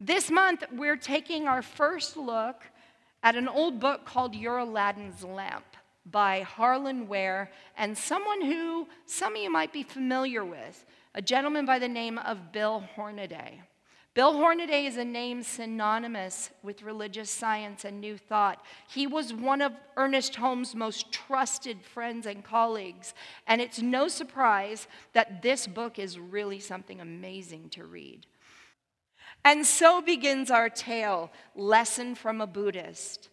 This 0.00 0.30
month, 0.30 0.64
we're 0.72 0.96
taking 0.96 1.46
our 1.46 1.62
first 1.62 2.16
look 2.16 2.62
at 3.22 3.36
an 3.36 3.48
old 3.48 3.78
book 3.78 4.04
called 4.04 4.34
Your 4.34 4.58
Aladdin's 4.58 5.22
Lamp 5.22 5.64
by 6.04 6.40
Harlan 6.40 7.08
Ware 7.08 7.50
and 7.76 7.96
someone 7.96 8.42
who 8.42 8.88
some 9.06 9.36
of 9.36 9.42
you 9.42 9.50
might 9.50 9.72
be 9.72 9.82
familiar 9.82 10.44
with, 10.44 10.84
a 11.14 11.22
gentleman 11.22 11.64
by 11.64 11.78
the 11.78 11.88
name 11.88 12.18
of 12.18 12.52
Bill 12.52 12.80
Hornaday. 12.96 13.62
Bill 14.14 14.32
Hornaday 14.34 14.86
is 14.86 14.96
a 14.96 15.04
name 15.04 15.42
synonymous 15.42 16.50
with 16.62 16.82
religious 16.82 17.30
science 17.30 17.84
and 17.84 18.00
New 18.00 18.16
Thought. 18.16 18.64
He 18.88 19.06
was 19.06 19.32
one 19.32 19.60
of 19.60 19.72
Ernest 19.96 20.36
Holmes' 20.36 20.74
most 20.74 21.10
trusted 21.10 21.82
friends 21.82 22.26
and 22.26 22.44
colleagues, 22.44 23.14
and 23.46 23.60
it's 23.60 23.80
no 23.80 24.06
surprise 24.06 24.86
that 25.14 25.42
this 25.42 25.66
book 25.66 25.98
is 25.98 26.18
really 26.18 26.60
something 26.60 27.00
amazing 27.00 27.70
to 27.70 27.84
read. 27.84 28.26
And 29.44 29.66
so 29.66 30.00
begins 30.00 30.50
our 30.50 30.70
tale 30.70 31.30
Lesson 31.54 32.14
from 32.14 32.40
a 32.40 32.46
Buddhist. 32.46 33.28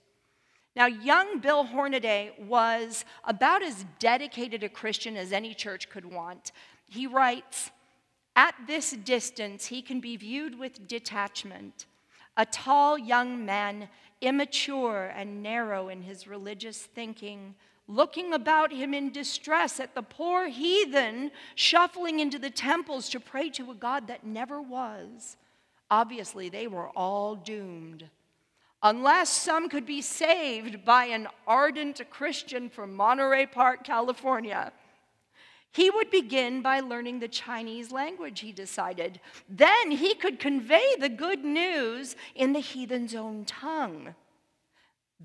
Now, 0.76 0.86
young 0.86 1.40
Bill 1.40 1.64
Hornaday 1.64 2.32
was 2.40 3.06
about 3.24 3.62
as 3.62 3.86
dedicated 4.00 4.64
a 4.64 4.70
Christian 4.70 5.18
as 5.18 5.32
any 5.32 5.54
church 5.54 5.90
could 5.90 6.06
want. 6.06 6.52
He 6.88 7.08
writes, 7.08 7.72
At 8.36 8.56
this 8.68 8.92
distance, 8.92 9.66
he 9.66 9.82
can 9.82 10.00
be 10.00 10.16
viewed 10.18 10.58
with 10.58 10.88
detachment. 10.88 11.88
A 12.38 12.46
tall 12.46 12.98
young 12.98 13.46
man, 13.46 13.90
immature 14.22 15.12
and 15.14 15.44
narrow 15.44 15.90
in 15.90 16.02
his 16.02 16.28
religious 16.28 16.80
thinking, 16.80 17.56
looking 17.88 18.34
about 18.34 18.72
him 18.72 18.94
in 18.94 19.12
distress 19.12 19.80
at 19.80 19.96
the 19.96 20.02
poor 20.02 20.48
heathen 20.48 21.32
shuffling 21.56 22.22
into 22.22 22.40
the 22.40 22.50
temples 22.50 23.10
to 23.10 23.20
pray 23.20 23.50
to 23.50 23.72
a 23.72 23.76
God 23.76 24.08
that 24.08 24.26
never 24.26 24.62
was. 24.62 25.36
Obviously, 25.92 26.48
they 26.48 26.68
were 26.68 26.90
all 26.96 27.36
doomed. 27.36 28.10
Unless 28.82 29.30
some 29.30 29.70
could 29.70 29.86
be 29.86 30.02
saved 30.02 30.84
by 30.84 31.06
an 31.06 31.28
ardent 31.46 32.02
Christian 32.10 32.70
from 32.70 32.96
Monterey 32.96 33.46
Park, 33.46 33.84
California. 33.84 34.72
He 35.74 35.90
would 35.90 36.10
begin 36.10 36.62
by 36.62 36.80
learning 36.80 37.20
the 37.20 37.28
Chinese 37.28 37.92
language, 37.92 38.40
he 38.40 38.52
decided. 38.52 39.20
Then 39.48 39.92
he 39.92 40.16
could 40.16 40.40
convey 40.40 40.96
the 41.00 41.10
good 41.10 41.46
news 41.46 42.16
in 42.36 42.54
the 42.54 42.60
heathen's 42.60 43.14
own 43.14 43.46
tongue. 43.46 44.16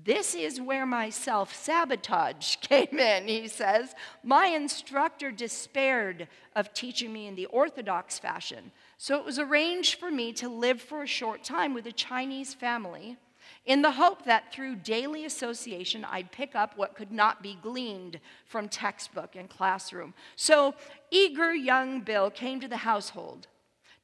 This 0.03 0.35
is 0.35 0.61
where 0.61 0.85
my 0.85 1.09
self 1.09 1.55
sabotage 1.55 2.55
came 2.61 2.99
in, 2.99 3.27
he 3.27 3.47
says. 3.47 3.95
My 4.23 4.47
instructor 4.47 5.31
despaired 5.31 6.27
of 6.55 6.73
teaching 6.73 7.11
me 7.11 7.27
in 7.27 7.35
the 7.35 7.47
Orthodox 7.47 8.19
fashion, 8.19 8.71
so 8.97 9.17
it 9.17 9.25
was 9.25 9.39
arranged 9.39 9.99
for 9.99 10.09
me 10.09 10.33
to 10.33 10.49
live 10.49 10.81
for 10.81 11.03
a 11.03 11.07
short 11.07 11.43
time 11.43 11.73
with 11.73 11.85
a 11.85 11.91
Chinese 11.91 12.53
family 12.53 13.17
in 13.65 13.81
the 13.81 13.91
hope 13.91 14.25
that 14.25 14.51
through 14.51 14.75
daily 14.75 15.25
association 15.25 16.05
I'd 16.05 16.31
pick 16.31 16.55
up 16.55 16.77
what 16.77 16.95
could 16.95 17.11
not 17.11 17.43
be 17.43 17.57
gleaned 17.61 18.19
from 18.45 18.67
textbook 18.67 19.35
and 19.35 19.49
classroom. 19.49 20.13
So, 20.35 20.73
eager 21.11 21.53
young 21.53 22.01
Bill 22.01 22.29
came 22.29 22.59
to 22.59 22.67
the 22.67 22.77
household 22.77 23.47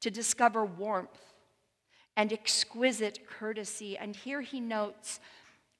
to 0.00 0.10
discover 0.10 0.64
warmth 0.64 1.34
and 2.16 2.32
exquisite 2.32 3.26
courtesy. 3.26 3.96
And 3.96 4.14
here 4.14 4.42
he 4.42 4.60
notes 4.60 5.18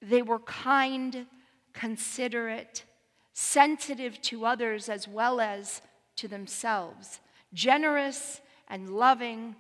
they 0.03 0.23
were 0.23 0.41
kind, 0.41 1.27
considerate, 1.73 2.84
sensitive 3.33 4.21
to 4.23 4.45
others 4.45 4.89
as 4.89 5.06
well 5.06 5.41
as 5.41 5.83
to 6.17 6.28
themselves, 6.28 7.21
generous 7.53 8.41
and 8.69 8.91
loving, 8.91 9.57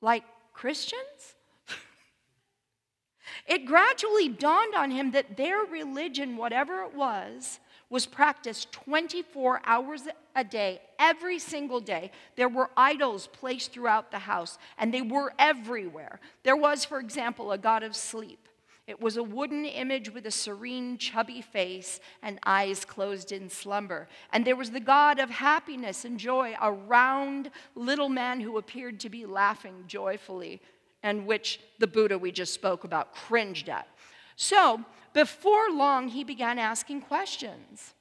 like 0.00 0.24
Christians? 0.52 1.34
it 3.46 3.66
gradually 3.66 4.28
dawned 4.28 4.74
on 4.74 4.90
him 4.90 5.12
that 5.12 5.36
their 5.36 5.64
religion, 5.64 6.36
whatever 6.36 6.82
it 6.82 6.94
was, 6.94 7.60
was 7.90 8.06
practiced 8.06 8.70
24 8.72 9.62
hours 9.64 10.02
a 10.36 10.44
day, 10.44 10.80
every 10.98 11.40
single 11.40 11.80
day. 11.80 12.12
There 12.36 12.48
were 12.48 12.70
idols 12.76 13.26
placed 13.26 13.72
throughout 13.72 14.12
the 14.12 14.20
house, 14.20 14.58
and 14.78 14.94
they 14.94 15.02
were 15.02 15.32
everywhere. 15.38 16.20
There 16.44 16.56
was, 16.56 16.84
for 16.84 17.00
example, 17.00 17.50
a 17.50 17.58
god 17.58 17.82
of 17.82 17.96
sleep. 17.96 18.48
It 18.90 19.00
was 19.00 19.16
a 19.16 19.22
wooden 19.22 19.64
image 19.64 20.12
with 20.12 20.26
a 20.26 20.32
serene, 20.32 20.98
chubby 20.98 21.40
face 21.40 22.00
and 22.24 22.40
eyes 22.44 22.84
closed 22.84 23.30
in 23.30 23.48
slumber. 23.48 24.08
And 24.32 24.44
there 24.44 24.56
was 24.56 24.72
the 24.72 24.80
God 24.80 25.20
of 25.20 25.30
happiness 25.30 26.04
and 26.04 26.18
joy, 26.18 26.56
a 26.60 26.72
round 26.72 27.52
little 27.76 28.08
man 28.08 28.40
who 28.40 28.58
appeared 28.58 28.98
to 29.00 29.08
be 29.08 29.26
laughing 29.26 29.84
joyfully, 29.86 30.60
and 31.04 31.24
which 31.24 31.60
the 31.78 31.86
Buddha 31.86 32.18
we 32.18 32.32
just 32.32 32.52
spoke 32.52 32.82
about 32.82 33.14
cringed 33.14 33.68
at. 33.68 33.86
So, 34.34 34.84
before 35.12 35.70
long, 35.70 36.08
he 36.08 36.24
began 36.24 36.58
asking 36.58 37.02
questions. 37.02 37.94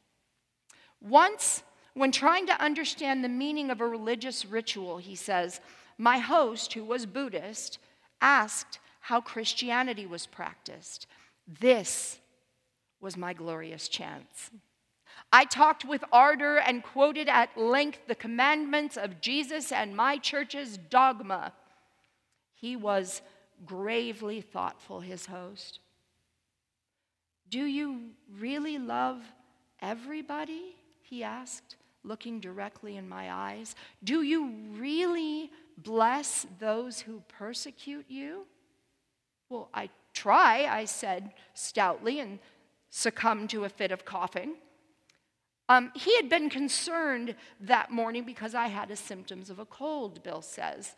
Once, 0.99 1.61
when 1.93 2.11
trying 2.11 2.47
to 2.47 2.59
understand 2.59 3.23
the 3.23 3.29
meaning 3.29 3.69
of 3.69 3.79
a 3.79 3.87
religious 3.87 4.43
ritual, 4.43 4.97
he 4.97 5.13
says, 5.13 5.61
My 5.99 6.17
host, 6.17 6.73
who 6.73 6.83
was 6.83 7.05
Buddhist, 7.05 7.77
asked, 8.21 8.79
how 9.09 9.19
Christianity 9.19 10.05
was 10.05 10.27
practiced. 10.27 11.07
This 11.59 12.19
was 13.01 13.17
my 13.17 13.33
glorious 13.33 13.87
chance. 13.87 14.51
I 15.33 15.45
talked 15.45 15.83
with 15.83 16.03
ardor 16.11 16.57
and 16.59 16.83
quoted 16.83 17.27
at 17.27 17.57
length 17.57 18.01
the 18.07 18.13
commandments 18.13 18.97
of 18.97 19.19
Jesus 19.19 19.71
and 19.71 19.95
my 19.95 20.17
church's 20.17 20.77
dogma. 20.77 21.53
He 22.53 22.75
was 22.75 23.23
gravely 23.65 24.41
thoughtful, 24.41 24.99
his 24.99 25.25
host. 25.25 25.79
Do 27.49 27.65
you 27.65 28.11
really 28.37 28.77
love 28.77 29.23
everybody? 29.81 30.75
He 31.01 31.23
asked, 31.23 31.77
looking 32.03 32.39
directly 32.39 32.95
in 32.95 33.09
my 33.09 33.33
eyes. 33.33 33.75
Do 34.03 34.21
you 34.21 34.53
really 34.77 35.49
bless 35.79 36.45
those 36.59 36.99
who 36.99 37.23
persecute 37.27 38.05
you? 38.07 38.45
Well, 39.49 39.69
I 39.73 39.89
try, 40.13 40.65
I 40.65 40.85
said 40.85 41.33
stoutly, 41.53 42.19
and 42.19 42.39
succumbed 42.89 43.49
to 43.51 43.65
a 43.65 43.69
fit 43.69 43.91
of 43.91 44.05
coughing. 44.05 44.55
Um, 45.67 45.91
he 45.95 46.15
had 46.15 46.29
been 46.29 46.49
concerned 46.49 47.35
that 47.59 47.91
morning 47.91 48.23
because 48.23 48.55
I 48.55 48.67
had 48.67 48.89
the 48.89 48.95
symptoms 48.95 49.49
of 49.49 49.59
a 49.59 49.65
cold, 49.65 50.23
Bill 50.23 50.41
says. 50.41 50.95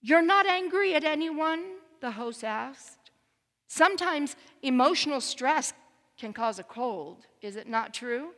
You're 0.00 0.22
not 0.22 0.46
angry 0.46 0.94
at 0.94 1.04
anyone? 1.04 1.64
The 2.00 2.12
host 2.12 2.44
asked. 2.44 3.10
Sometimes 3.66 4.36
emotional 4.62 5.20
stress 5.20 5.72
can 6.16 6.32
cause 6.32 6.58
a 6.58 6.64
cold, 6.64 7.26
is 7.42 7.56
it 7.56 7.68
not 7.68 7.92
true? 7.92 8.30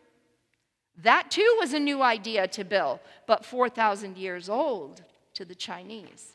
That 0.96 1.30
too 1.30 1.56
was 1.58 1.72
a 1.72 1.80
new 1.80 2.02
idea 2.02 2.48
to 2.48 2.64
Bill, 2.64 3.00
but 3.26 3.44
4,000 3.44 4.18
years 4.18 4.48
old 4.48 5.02
to 5.34 5.44
the 5.44 5.54
Chinese. 5.54 6.32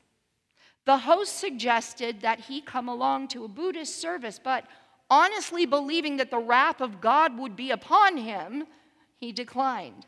The 0.86 1.00
host 1.00 1.38
suggested 1.40 2.22
that 2.22 2.42
he 2.42 2.62
come 2.62 2.88
along 2.88 3.30
to 3.30 3.44
a 3.44 3.50
Buddhist 3.50 4.00
service, 4.00 4.40
but 4.42 4.66
honestly 5.10 5.66
believing 5.66 6.18
that 6.18 6.30
the 6.30 6.38
wrath 6.38 6.80
of 6.80 7.02
God 7.02 7.38
would 7.38 7.56
be 7.56 7.72
upon 7.72 8.18
him, 8.18 8.66
he 9.20 9.32
declined. 9.32 10.06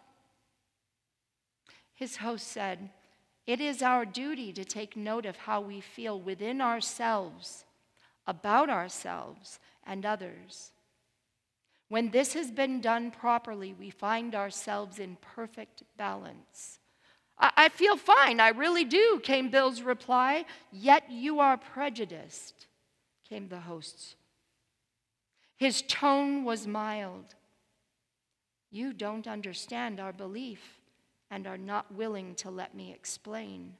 His 1.95 2.17
host 2.17 2.47
said, 2.47 2.91
It 3.47 3.59
is 3.59 3.81
our 3.81 4.05
duty 4.05 4.53
to 4.53 4.63
take 4.63 4.95
note 4.95 5.25
of 5.25 5.35
how 5.35 5.61
we 5.61 5.81
feel 5.81 6.19
within 6.21 6.61
ourselves, 6.61 7.65
about 8.27 8.69
ourselves 8.69 9.59
and 9.83 10.05
others. 10.05 10.71
When 11.89 12.11
this 12.11 12.33
has 12.33 12.51
been 12.51 12.81
done 12.81 13.09
properly, 13.09 13.73
we 13.73 13.89
find 13.89 14.35
ourselves 14.35 14.99
in 14.99 15.17
perfect 15.21 15.83
balance. 15.97 16.79
I, 17.39 17.51
I 17.57 17.69
feel 17.69 17.97
fine, 17.97 18.39
I 18.39 18.49
really 18.49 18.83
do, 18.83 19.19
came 19.23 19.49
Bill's 19.49 19.81
reply. 19.81 20.45
Yet 20.71 21.09
you 21.09 21.39
are 21.39 21.57
prejudiced, 21.57 22.67
came 23.27 23.47
the 23.47 23.59
host's. 23.59 24.15
His 25.55 25.81
tone 25.81 26.43
was 26.43 26.67
mild. 26.67 27.35
You 28.69 28.93
don't 28.93 29.27
understand 29.27 29.99
our 29.99 30.13
belief 30.13 30.79
and 31.31 31.47
are 31.47 31.57
not 31.57 31.93
willing 31.93 32.35
to 32.35 32.49
let 32.49 32.75
me 32.75 32.93
explain. 32.93 33.73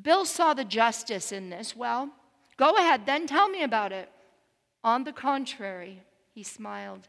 Bill 0.00 0.24
saw 0.24 0.54
the 0.54 0.64
justice 0.64 1.32
in 1.32 1.50
this. 1.50 1.74
Well, 1.74 2.10
go 2.56 2.76
ahead, 2.76 3.04
then 3.04 3.26
tell 3.26 3.48
me 3.48 3.62
about 3.62 3.92
it. 3.92 4.10
On 4.84 5.04
the 5.04 5.12
contrary, 5.12 6.02
he 6.34 6.42
smiled, 6.42 7.08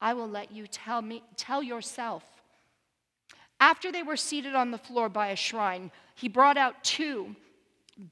I 0.00 0.12
will 0.12 0.28
let 0.28 0.52
you 0.52 0.66
tell 0.66 1.02
me 1.02 1.22
tell 1.36 1.62
yourself 1.62 2.24
after 3.60 3.92
they 3.92 4.02
were 4.02 4.16
seated 4.16 4.54
on 4.54 4.70
the 4.70 4.78
floor 4.78 5.08
by 5.08 5.28
a 5.28 5.36
shrine, 5.36 5.92
he 6.14 6.28
brought 6.28 6.56
out 6.56 6.82
two 6.82 7.36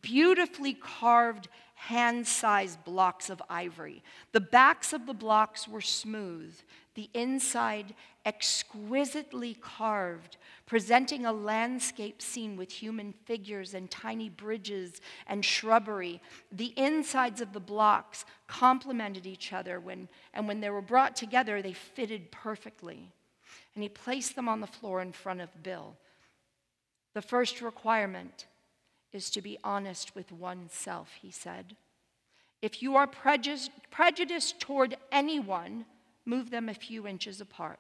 beautifully 0.03 0.75
carved 0.75 1.49
hand 1.75 2.27
sized 2.27 2.85
blocks 2.85 3.31
of 3.31 3.41
ivory. 3.49 4.03
The 4.33 4.41
backs 4.41 4.93
of 4.93 5.07
the 5.07 5.15
blocks 5.15 5.67
were 5.67 5.81
smooth, 5.81 6.55
the 6.95 7.09
inside 7.15 7.95
exquisitely 8.27 9.55
carved, 9.55 10.37
presenting 10.67 11.25
a 11.25 11.33
landscape 11.33 12.21
scene 12.21 12.57
with 12.57 12.71
human 12.71 13.15
figures 13.25 13.73
and 13.73 13.91
tiny 13.91 14.29
bridges 14.29 15.01
and 15.29 15.45
shrubbery. 15.45 16.21
The 16.53 16.75
insides 16.77 17.41
of 17.41 17.53
the 17.53 17.61
blocks 17.61 18.27
complemented 18.49 19.25
each 19.25 19.53
other, 19.53 19.81
when, 19.81 20.09
and 20.35 20.47
when 20.47 20.61
they 20.61 20.71
were 20.71 20.83
brought 20.83 21.17
together, 21.17 21.63
they 21.63 21.73
fitted 21.73 22.31
perfectly. 22.33 23.13
And 23.79 23.83
he 23.85 23.89
placed 23.89 24.35
them 24.35 24.49
on 24.49 24.61
the 24.61 24.67
floor 24.67 25.01
in 25.01 25.13
front 25.13 25.41
of 25.41 25.63
Bill. 25.63 25.95
The 27.15 27.23
first 27.23 27.63
requirement 27.63 28.47
is 29.13 29.31
to 29.31 29.41
be 29.41 29.57
honest 29.63 30.17
with 30.17 30.33
oneself, 30.33 31.13
he 31.23 31.31
said. 31.31 31.77
If 32.61 32.83
you 32.83 32.97
are 32.97 33.07
prejudiced 33.07 34.59
toward 34.59 34.97
anyone, 35.13 35.85
move 36.25 36.51
them 36.51 36.69
a 36.69 36.75
few 36.75 37.07
inches 37.07 37.41
apart. 37.41 37.79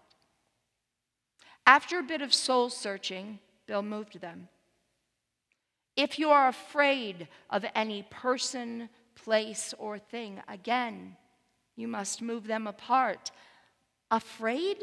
After 1.66 1.98
a 1.98 2.04
bit 2.04 2.22
of 2.22 2.32
soul 2.32 2.70
searching, 2.70 3.40
Bill 3.66 3.82
moved 3.82 4.20
them. 4.20 4.46
If 5.96 6.16
you 6.16 6.30
are 6.30 6.46
afraid 6.46 7.26
of 7.50 7.64
any 7.74 8.04
person, 8.08 8.88
place, 9.16 9.74
or 9.80 9.98
thing, 9.98 10.42
again, 10.46 11.16
you 11.74 11.88
must 11.88 12.22
move 12.22 12.46
them 12.46 12.68
apart. 12.68 13.32
Afraid? 14.12 14.76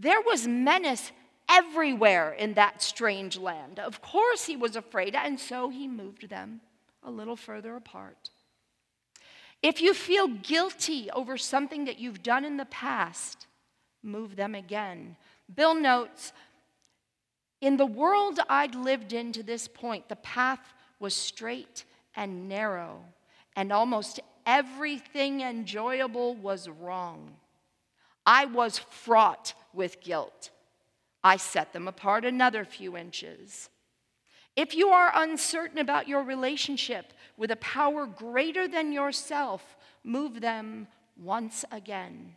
There 0.00 0.22
was 0.22 0.48
menace 0.48 1.12
everywhere 1.46 2.32
in 2.32 2.54
that 2.54 2.80
strange 2.80 3.36
land. 3.36 3.78
Of 3.78 4.00
course, 4.00 4.46
he 4.46 4.56
was 4.56 4.74
afraid, 4.74 5.14
and 5.14 5.38
so 5.38 5.68
he 5.68 5.86
moved 5.86 6.30
them 6.30 6.62
a 7.02 7.10
little 7.10 7.36
further 7.36 7.76
apart. 7.76 8.30
If 9.62 9.82
you 9.82 9.92
feel 9.92 10.26
guilty 10.26 11.10
over 11.10 11.36
something 11.36 11.84
that 11.84 11.98
you've 11.98 12.22
done 12.22 12.46
in 12.46 12.56
the 12.56 12.64
past, 12.64 13.46
move 14.02 14.36
them 14.36 14.54
again. 14.54 15.16
Bill 15.54 15.74
notes 15.74 16.32
In 17.60 17.76
the 17.76 17.84
world 17.84 18.40
I'd 18.48 18.74
lived 18.74 19.12
in 19.12 19.32
to 19.32 19.42
this 19.42 19.68
point, 19.68 20.08
the 20.08 20.16
path 20.16 20.72
was 20.98 21.14
straight 21.14 21.84
and 22.16 22.48
narrow, 22.48 23.04
and 23.54 23.70
almost 23.70 24.18
everything 24.46 25.42
enjoyable 25.42 26.36
was 26.36 26.70
wrong. 26.70 27.36
I 28.24 28.46
was 28.46 28.78
fraught 28.78 29.52
with 29.74 30.00
guilt. 30.00 30.50
I 31.22 31.36
set 31.36 31.72
them 31.72 31.88
apart 31.88 32.24
another 32.24 32.64
few 32.64 32.96
inches. 32.96 33.68
If 34.56 34.74
you 34.74 34.88
are 34.88 35.12
uncertain 35.14 35.78
about 35.78 36.08
your 36.08 36.22
relationship 36.22 37.12
with 37.36 37.50
a 37.50 37.56
power 37.56 38.06
greater 38.06 38.66
than 38.66 38.92
yourself, 38.92 39.76
move 40.02 40.40
them 40.40 40.88
once 41.16 41.64
again 41.70 42.36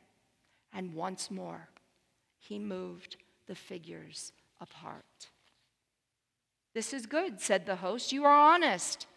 and 0.73 0.93
once 0.93 1.31
more. 1.31 1.69
He 2.37 2.59
moved 2.59 3.17
the 3.47 3.55
figures 3.55 4.31
apart. 4.59 5.29
This 6.73 6.93
is 6.93 7.05
good, 7.05 7.39
said 7.39 7.65
the 7.65 7.77
host. 7.77 8.11
You 8.11 8.25
are 8.25 8.53
honest. 8.53 9.07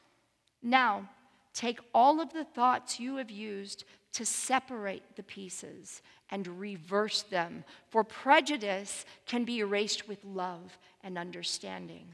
Now, 0.63 1.09
take 1.55 1.81
all 1.95 2.21
of 2.21 2.33
the 2.33 2.45
thoughts 2.45 3.01
you 3.01 3.17
have 3.17 3.31
used 3.31 3.85
to 4.17 4.25
separate 4.25 5.03
the 5.15 5.23
pieces 5.23 6.01
and 6.31 6.59
reverse 6.59 7.21
them, 7.23 7.65
for 7.91 8.03
prejudice 8.03 9.05
can 9.27 9.45
be 9.45 9.59
erased 9.59 10.09
with 10.09 10.25
love 10.25 10.79
and 11.05 11.19
understanding. 11.19 12.09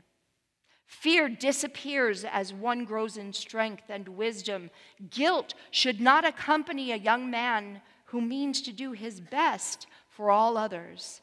Fear 0.84 1.28
disappears 1.28 2.24
as 2.24 2.52
one 2.52 2.84
grows 2.84 3.16
in 3.16 3.32
strength 3.32 3.84
and 3.88 4.08
wisdom. 4.08 4.70
Guilt 5.10 5.54
should 5.70 6.00
not 6.00 6.24
accompany 6.24 6.90
a 6.90 6.96
young 6.96 7.30
man 7.30 7.80
who 8.06 8.20
means 8.20 8.62
to 8.62 8.72
do 8.72 8.90
his 8.90 9.20
best 9.20 9.86
for 10.08 10.28
all 10.28 10.58
others. 10.58 11.20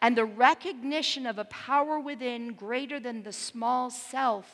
And 0.00 0.16
the 0.16 0.24
recognition 0.24 1.26
of 1.26 1.36
a 1.36 1.44
power 1.44 2.00
within 2.00 2.54
greater 2.54 2.98
than 2.98 3.22
the 3.22 3.34
small 3.34 3.90
self 3.90 4.50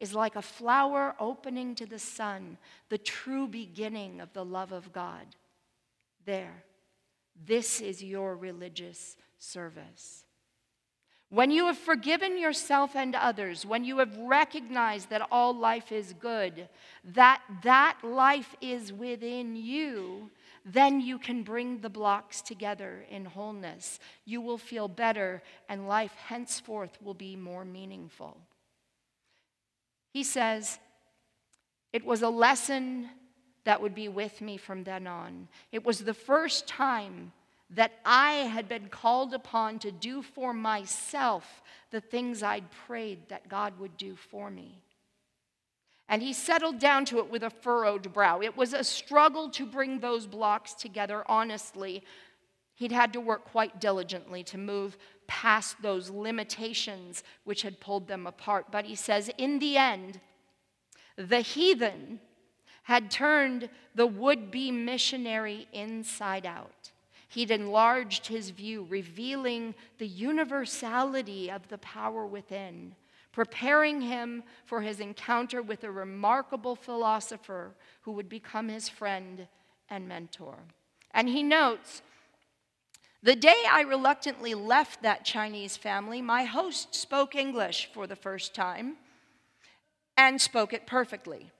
is 0.00 0.14
like 0.14 0.34
a 0.34 0.42
flower 0.42 1.14
opening 1.20 1.74
to 1.76 1.86
the 1.86 1.98
sun, 1.98 2.56
the 2.88 2.98
true 2.98 3.46
beginning 3.46 4.20
of 4.20 4.32
the 4.32 4.44
love 4.44 4.72
of 4.72 4.92
God. 4.92 5.26
There, 6.24 6.64
this 7.46 7.80
is 7.80 8.02
your 8.02 8.34
religious 8.34 9.16
service. 9.38 10.24
When 11.28 11.52
you 11.52 11.66
have 11.66 11.78
forgiven 11.78 12.38
yourself 12.38 12.96
and 12.96 13.14
others, 13.14 13.64
when 13.64 13.84
you 13.84 13.98
have 13.98 14.16
recognized 14.16 15.10
that 15.10 15.28
all 15.30 15.54
life 15.54 15.92
is 15.92 16.12
good, 16.14 16.68
that 17.04 17.40
that 17.62 17.98
life 18.02 18.56
is 18.60 18.92
within 18.92 19.54
you, 19.54 20.30
then 20.64 21.00
you 21.00 21.18
can 21.18 21.44
bring 21.44 21.80
the 21.80 21.88
blocks 21.88 22.42
together 22.42 23.04
in 23.08 23.24
wholeness. 23.24 24.00
You 24.24 24.40
will 24.40 24.58
feel 24.58 24.88
better, 24.88 25.42
and 25.68 25.86
life 25.86 26.14
henceforth 26.14 26.98
will 27.00 27.14
be 27.14 27.36
more 27.36 27.64
meaningful. 27.64 28.36
He 30.10 30.22
says, 30.22 30.78
It 31.92 32.04
was 32.04 32.22
a 32.22 32.28
lesson 32.28 33.08
that 33.64 33.80
would 33.80 33.94
be 33.94 34.08
with 34.08 34.40
me 34.40 34.56
from 34.56 34.84
then 34.84 35.06
on. 35.06 35.48
It 35.72 35.84
was 35.84 36.00
the 36.00 36.14
first 36.14 36.66
time 36.66 37.32
that 37.70 37.92
I 38.04 38.32
had 38.32 38.68
been 38.68 38.88
called 38.88 39.32
upon 39.32 39.78
to 39.80 39.92
do 39.92 40.22
for 40.22 40.52
myself 40.52 41.62
the 41.90 42.00
things 42.00 42.42
I'd 42.42 42.70
prayed 42.86 43.28
that 43.28 43.48
God 43.48 43.78
would 43.78 43.96
do 43.96 44.16
for 44.16 44.50
me. 44.50 44.82
And 46.08 46.20
he 46.20 46.32
settled 46.32 46.80
down 46.80 47.04
to 47.06 47.18
it 47.20 47.30
with 47.30 47.44
a 47.44 47.50
furrowed 47.50 48.12
brow. 48.12 48.40
It 48.40 48.56
was 48.56 48.72
a 48.72 48.82
struggle 48.82 49.48
to 49.50 49.64
bring 49.64 50.00
those 50.00 50.26
blocks 50.26 50.74
together, 50.74 51.22
honestly. 51.28 52.02
He'd 52.74 52.90
had 52.90 53.12
to 53.12 53.20
work 53.20 53.44
quite 53.44 53.80
diligently 53.80 54.42
to 54.44 54.58
move 54.58 54.98
past 55.30 55.80
those 55.80 56.10
limitations 56.10 57.22
which 57.44 57.62
had 57.62 57.78
pulled 57.78 58.08
them 58.08 58.26
apart. 58.26 58.66
But 58.72 58.84
he 58.84 58.96
says, 58.96 59.30
in 59.38 59.60
the 59.60 59.76
end, 59.76 60.18
the 61.16 61.40
heathen 61.40 62.18
had 62.82 63.12
turned 63.12 63.68
the 63.94 64.08
would 64.08 64.50
be 64.50 64.72
missionary 64.72 65.68
inside 65.72 66.44
out. 66.44 66.90
He'd 67.28 67.52
enlarged 67.52 68.26
his 68.26 68.50
view, 68.50 68.84
revealing 68.90 69.76
the 69.98 70.08
universality 70.08 71.48
of 71.48 71.68
the 71.68 71.78
power 71.78 72.26
within, 72.26 72.96
preparing 73.30 74.00
him 74.00 74.42
for 74.64 74.80
his 74.80 74.98
encounter 74.98 75.62
with 75.62 75.84
a 75.84 75.92
remarkable 75.92 76.74
philosopher 76.74 77.76
who 78.00 78.10
would 78.10 78.28
become 78.28 78.68
his 78.68 78.88
friend 78.88 79.46
and 79.88 80.08
mentor. 80.08 80.58
And 81.12 81.28
he 81.28 81.44
notes, 81.44 82.02
the 83.22 83.36
day 83.36 83.62
I 83.70 83.82
reluctantly 83.82 84.54
left 84.54 85.02
that 85.02 85.24
Chinese 85.24 85.76
family, 85.76 86.22
my 86.22 86.44
host 86.44 86.94
spoke 86.94 87.34
English 87.34 87.90
for 87.92 88.06
the 88.06 88.16
first 88.16 88.54
time 88.54 88.96
and 90.16 90.40
spoke 90.40 90.72
it 90.72 90.86
perfectly. 90.86 91.50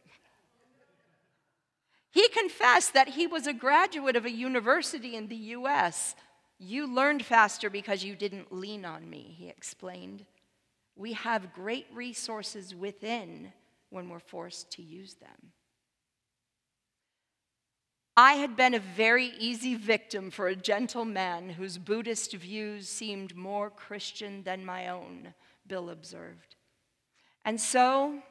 He 2.10 2.28
confessed 2.28 2.94
that 2.94 3.10
he 3.10 3.26
was 3.26 3.46
a 3.46 3.52
graduate 3.52 4.16
of 4.16 4.24
a 4.24 4.30
university 4.30 5.14
in 5.14 5.28
the 5.28 5.36
US. 5.36 6.14
You 6.58 6.92
learned 6.92 7.24
faster 7.24 7.70
because 7.70 8.04
you 8.04 8.16
didn't 8.16 8.52
lean 8.52 8.84
on 8.84 9.08
me, 9.08 9.34
he 9.38 9.48
explained. 9.48 10.26
We 10.96 11.12
have 11.14 11.54
great 11.54 11.86
resources 11.94 12.74
within 12.74 13.52
when 13.90 14.08
we're 14.08 14.18
forced 14.18 14.70
to 14.72 14.82
use 14.82 15.14
them. 15.14 15.52
I 18.22 18.34
had 18.34 18.54
been 18.54 18.74
a 18.74 18.78
very 18.78 19.32
easy 19.38 19.76
victim 19.76 20.30
for 20.30 20.48
a 20.48 20.54
gentle 20.54 21.06
man 21.06 21.48
whose 21.48 21.78
Buddhist 21.78 22.34
views 22.34 22.86
seemed 22.86 23.34
more 23.34 23.70
Christian 23.70 24.42
than 24.42 24.62
my 24.62 24.88
own, 24.88 25.32
Bill 25.66 25.88
observed. 25.88 26.56
And 27.46 27.58
so 27.58 28.22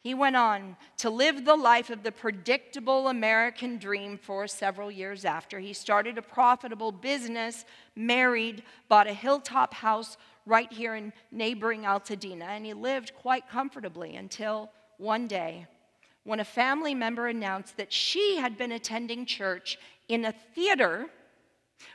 he 0.00 0.14
went 0.14 0.36
on 0.36 0.78
to 0.96 1.10
live 1.10 1.44
the 1.44 1.54
life 1.54 1.90
of 1.90 2.02
the 2.02 2.12
predictable 2.12 3.08
American 3.08 3.76
dream 3.76 4.16
for 4.16 4.46
several 4.46 4.90
years 4.90 5.26
after. 5.26 5.60
He 5.60 5.74
started 5.74 6.16
a 6.16 6.22
profitable 6.22 6.90
business, 6.90 7.66
married, 7.94 8.62
bought 8.88 9.06
a 9.06 9.12
hilltop 9.12 9.74
house 9.74 10.16
right 10.46 10.72
here 10.72 10.94
in 10.94 11.12
neighboring 11.30 11.82
Altadena, 11.82 12.46
and 12.46 12.64
he 12.64 12.72
lived 12.72 13.14
quite 13.14 13.50
comfortably 13.50 14.16
until 14.16 14.70
one 14.96 15.26
day 15.26 15.66
when 16.24 16.40
a 16.40 16.44
family 16.44 16.94
member 16.94 17.28
announced 17.28 17.76
that 17.76 17.92
she 17.92 18.36
had 18.36 18.56
been 18.56 18.72
attending 18.72 19.26
church 19.26 19.78
in 20.08 20.24
a 20.24 20.34
theater 20.54 21.06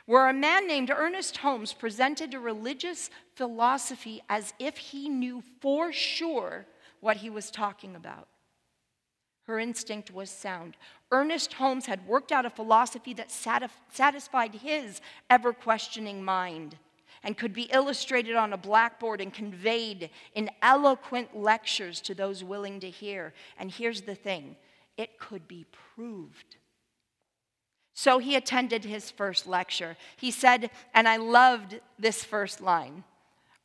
where 0.06 0.28
a 0.28 0.34
man 0.34 0.66
named 0.66 0.90
Ernest 0.90 1.38
Holmes 1.38 1.72
presented 1.72 2.32
a 2.34 2.40
religious 2.40 3.10
philosophy 3.34 4.22
as 4.28 4.54
if 4.58 4.76
he 4.76 5.08
knew 5.08 5.42
for 5.60 5.92
sure 5.92 6.66
what 7.00 7.18
he 7.18 7.30
was 7.30 7.50
talking 7.50 7.96
about. 7.96 8.28
Her 9.46 9.58
instinct 9.58 10.12
was 10.12 10.30
sound. 10.30 10.76
Ernest 11.10 11.54
Holmes 11.54 11.86
had 11.86 12.06
worked 12.06 12.30
out 12.30 12.46
a 12.46 12.50
philosophy 12.50 13.14
that 13.14 13.32
satisfied 13.32 14.54
his 14.54 15.00
ever 15.28 15.52
questioning 15.52 16.22
mind 16.22 16.76
and 17.22 17.36
could 17.36 17.52
be 17.52 17.70
illustrated 17.72 18.36
on 18.36 18.52
a 18.52 18.56
blackboard 18.56 19.20
and 19.20 19.32
conveyed 19.32 20.10
in 20.34 20.50
eloquent 20.62 21.36
lectures 21.36 22.00
to 22.00 22.14
those 22.14 22.42
willing 22.42 22.80
to 22.80 22.90
hear. 22.90 23.32
And 23.58 23.70
here's 23.70 24.02
the 24.02 24.14
thing 24.14 24.56
it 24.96 25.18
could 25.18 25.46
be 25.46 25.66
proved. 25.94 26.56
So 27.94 28.18
he 28.18 28.36
attended 28.36 28.84
his 28.84 29.10
first 29.10 29.46
lecture. 29.46 29.96
He 30.16 30.30
said, 30.30 30.70
and 30.94 31.06
I 31.06 31.16
loved 31.16 31.80
this 31.98 32.24
first 32.24 32.60
line 32.60 33.04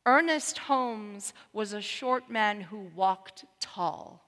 Ernest 0.04 0.58
Holmes 0.58 1.32
was 1.52 1.72
a 1.72 1.80
short 1.80 2.30
man 2.30 2.60
who 2.60 2.90
walked 2.94 3.44
tall. 3.60 4.25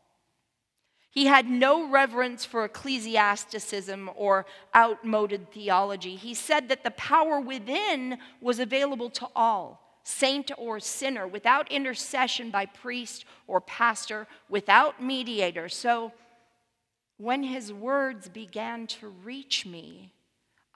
He 1.10 1.26
had 1.26 1.48
no 1.48 1.88
reverence 1.88 2.44
for 2.44 2.64
ecclesiasticism 2.64 4.10
or 4.14 4.46
outmoded 4.74 5.50
theology. 5.50 6.16
He 6.16 6.34
said 6.34 6.68
that 6.68 6.84
the 6.84 6.90
power 6.92 7.40
within 7.40 8.18
was 8.40 8.58
available 8.58 9.10
to 9.10 9.28
all, 9.34 10.00
saint 10.04 10.50
or 10.58 10.78
sinner, 10.80 11.26
without 11.26 11.72
intercession 11.72 12.50
by 12.50 12.66
priest 12.66 13.24
or 13.46 13.60
pastor, 13.60 14.26
without 14.48 15.02
mediator. 15.02 15.68
So 15.68 16.12
when 17.16 17.42
his 17.42 17.72
words 17.72 18.28
began 18.28 18.86
to 18.86 19.08
reach 19.08 19.66
me, 19.66 20.12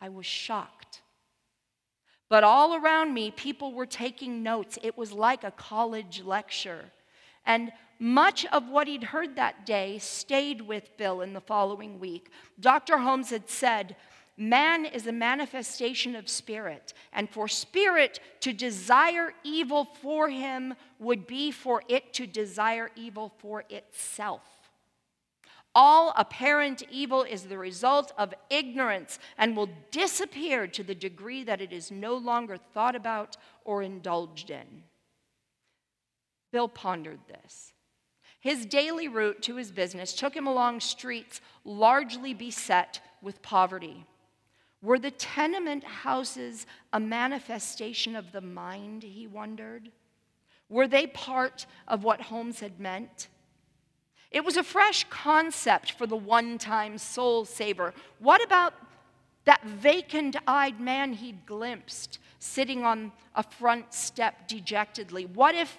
I 0.00 0.08
was 0.08 0.26
shocked. 0.26 1.02
But 2.28 2.42
all 2.42 2.74
around 2.74 3.12
me, 3.12 3.30
people 3.30 3.74
were 3.74 3.86
taking 3.86 4.42
notes. 4.42 4.78
It 4.82 4.96
was 4.96 5.12
like 5.12 5.44
a 5.44 5.50
college 5.50 6.22
lecture. 6.24 6.86
And 7.44 7.70
much 7.98 8.44
of 8.46 8.68
what 8.68 8.88
he'd 8.88 9.04
heard 9.04 9.36
that 9.36 9.66
day 9.66 9.98
stayed 9.98 10.60
with 10.60 10.96
Bill 10.96 11.20
in 11.20 11.32
the 11.32 11.40
following 11.40 11.98
week. 11.98 12.30
Dr. 12.58 12.98
Holmes 12.98 13.30
had 13.30 13.48
said, 13.48 13.96
Man 14.36 14.86
is 14.86 15.06
a 15.06 15.12
manifestation 15.12 16.16
of 16.16 16.28
spirit, 16.28 16.94
and 17.12 17.28
for 17.28 17.48
spirit 17.48 18.18
to 18.40 18.52
desire 18.52 19.34
evil 19.44 19.84
for 20.00 20.30
him 20.30 20.74
would 20.98 21.26
be 21.26 21.50
for 21.50 21.82
it 21.86 22.14
to 22.14 22.26
desire 22.26 22.90
evil 22.96 23.32
for 23.38 23.64
itself. 23.68 24.42
All 25.74 26.12
apparent 26.16 26.82
evil 26.90 27.22
is 27.22 27.44
the 27.44 27.56
result 27.56 28.12
of 28.18 28.34
ignorance 28.50 29.18
and 29.38 29.56
will 29.56 29.70
disappear 29.90 30.66
to 30.66 30.82
the 30.82 30.94
degree 30.94 31.44
that 31.44 31.60
it 31.60 31.72
is 31.72 31.90
no 31.90 32.14
longer 32.14 32.56
thought 32.56 32.94
about 32.94 33.36
or 33.64 33.82
indulged 33.82 34.50
in. 34.50 34.84
Bill 36.52 36.68
pondered 36.68 37.20
this. 37.26 37.72
His 38.42 38.66
daily 38.66 39.06
route 39.06 39.40
to 39.42 39.54
his 39.54 39.70
business 39.70 40.12
took 40.12 40.34
him 40.34 40.48
along 40.48 40.80
streets 40.80 41.40
largely 41.64 42.34
beset 42.34 43.00
with 43.22 43.40
poverty. 43.40 44.04
Were 44.82 44.98
the 44.98 45.12
tenement 45.12 45.84
houses 45.84 46.66
a 46.92 46.98
manifestation 46.98 48.16
of 48.16 48.32
the 48.32 48.40
mind, 48.40 49.04
he 49.04 49.28
wondered? 49.28 49.92
Were 50.68 50.88
they 50.88 51.06
part 51.06 51.66
of 51.86 52.02
what 52.02 52.20
Holmes 52.20 52.58
had 52.58 52.80
meant? 52.80 53.28
It 54.32 54.44
was 54.44 54.56
a 54.56 54.64
fresh 54.64 55.04
concept 55.08 55.92
for 55.92 56.08
the 56.08 56.16
one 56.16 56.58
time 56.58 56.98
soul 56.98 57.44
saver. 57.44 57.94
What 58.18 58.42
about 58.42 58.74
that 59.44 59.62
vacant 59.64 60.34
eyed 60.48 60.80
man 60.80 61.12
he'd 61.12 61.46
glimpsed 61.46 62.18
sitting 62.40 62.82
on 62.82 63.12
a 63.36 63.44
front 63.44 63.94
step 63.94 64.48
dejectedly? 64.48 65.26
What 65.26 65.54
if, 65.54 65.78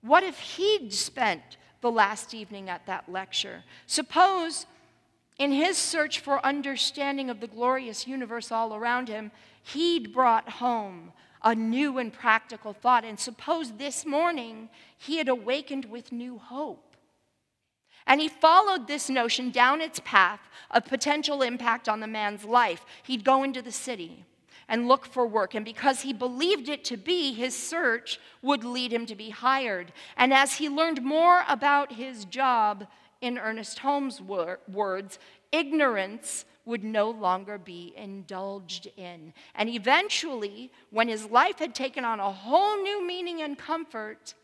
what 0.00 0.24
if 0.24 0.40
he'd 0.40 0.92
spent 0.92 1.56
the 1.84 1.92
last 1.92 2.32
evening 2.32 2.70
at 2.70 2.86
that 2.86 3.06
lecture. 3.10 3.62
Suppose, 3.86 4.64
in 5.38 5.52
his 5.52 5.76
search 5.76 6.18
for 6.18 6.44
understanding 6.44 7.28
of 7.28 7.40
the 7.40 7.46
glorious 7.46 8.06
universe 8.06 8.50
all 8.50 8.74
around 8.74 9.08
him, 9.08 9.30
he'd 9.62 10.10
brought 10.10 10.48
home 10.48 11.12
a 11.42 11.54
new 11.54 11.98
and 11.98 12.10
practical 12.10 12.72
thought. 12.72 13.04
And 13.04 13.20
suppose 13.20 13.72
this 13.72 14.06
morning 14.06 14.70
he 14.96 15.18
had 15.18 15.28
awakened 15.28 15.84
with 15.84 16.10
new 16.10 16.38
hope. 16.38 16.96
And 18.06 18.18
he 18.18 18.28
followed 18.28 18.86
this 18.86 19.10
notion 19.10 19.50
down 19.50 19.82
its 19.82 20.00
path 20.06 20.40
of 20.70 20.86
potential 20.86 21.42
impact 21.42 21.86
on 21.86 22.00
the 22.00 22.06
man's 22.06 22.46
life. 22.46 22.86
He'd 23.02 23.24
go 23.24 23.42
into 23.42 23.60
the 23.60 23.72
city 23.72 24.24
and 24.68 24.88
look 24.88 25.06
for 25.06 25.26
work. 25.26 25.54
And 25.54 25.64
because 25.64 26.02
he 26.02 26.12
believed 26.12 26.68
it 26.68 26.84
to 26.84 26.96
be, 26.96 27.32
his 27.32 27.56
search 27.56 28.18
would 28.42 28.64
lead 28.64 28.92
him 28.92 29.06
to 29.06 29.14
be 29.14 29.30
hired. 29.30 29.92
And 30.16 30.32
as 30.32 30.54
he 30.54 30.68
learned 30.68 31.02
more 31.02 31.44
about 31.48 31.92
his 31.92 32.24
job, 32.24 32.86
in 33.24 33.38
Ernest 33.38 33.78
Holmes' 33.78 34.20
wor- 34.20 34.60
words, 34.70 35.18
ignorance 35.50 36.44
would 36.66 36.84
no 36.84 37.10
longer 37.10 37.58
be 37.58 37.94
indulged 37.96 38.88
in. 38.96 39.32
And 39.54 39.68
eventually, 39.68 40.70
when 40.90 41.08
his 41.08 41.24
life 41.26 41.58
had 41.58 41.74
taken 41.74 42.04
on 42.04 42.20
a 42.20 42.30
whole 42.30 42.82
new 42.82 43.06
meaning 43.06 43.40
and 43.42 43.58
comfort, 43.58 44.34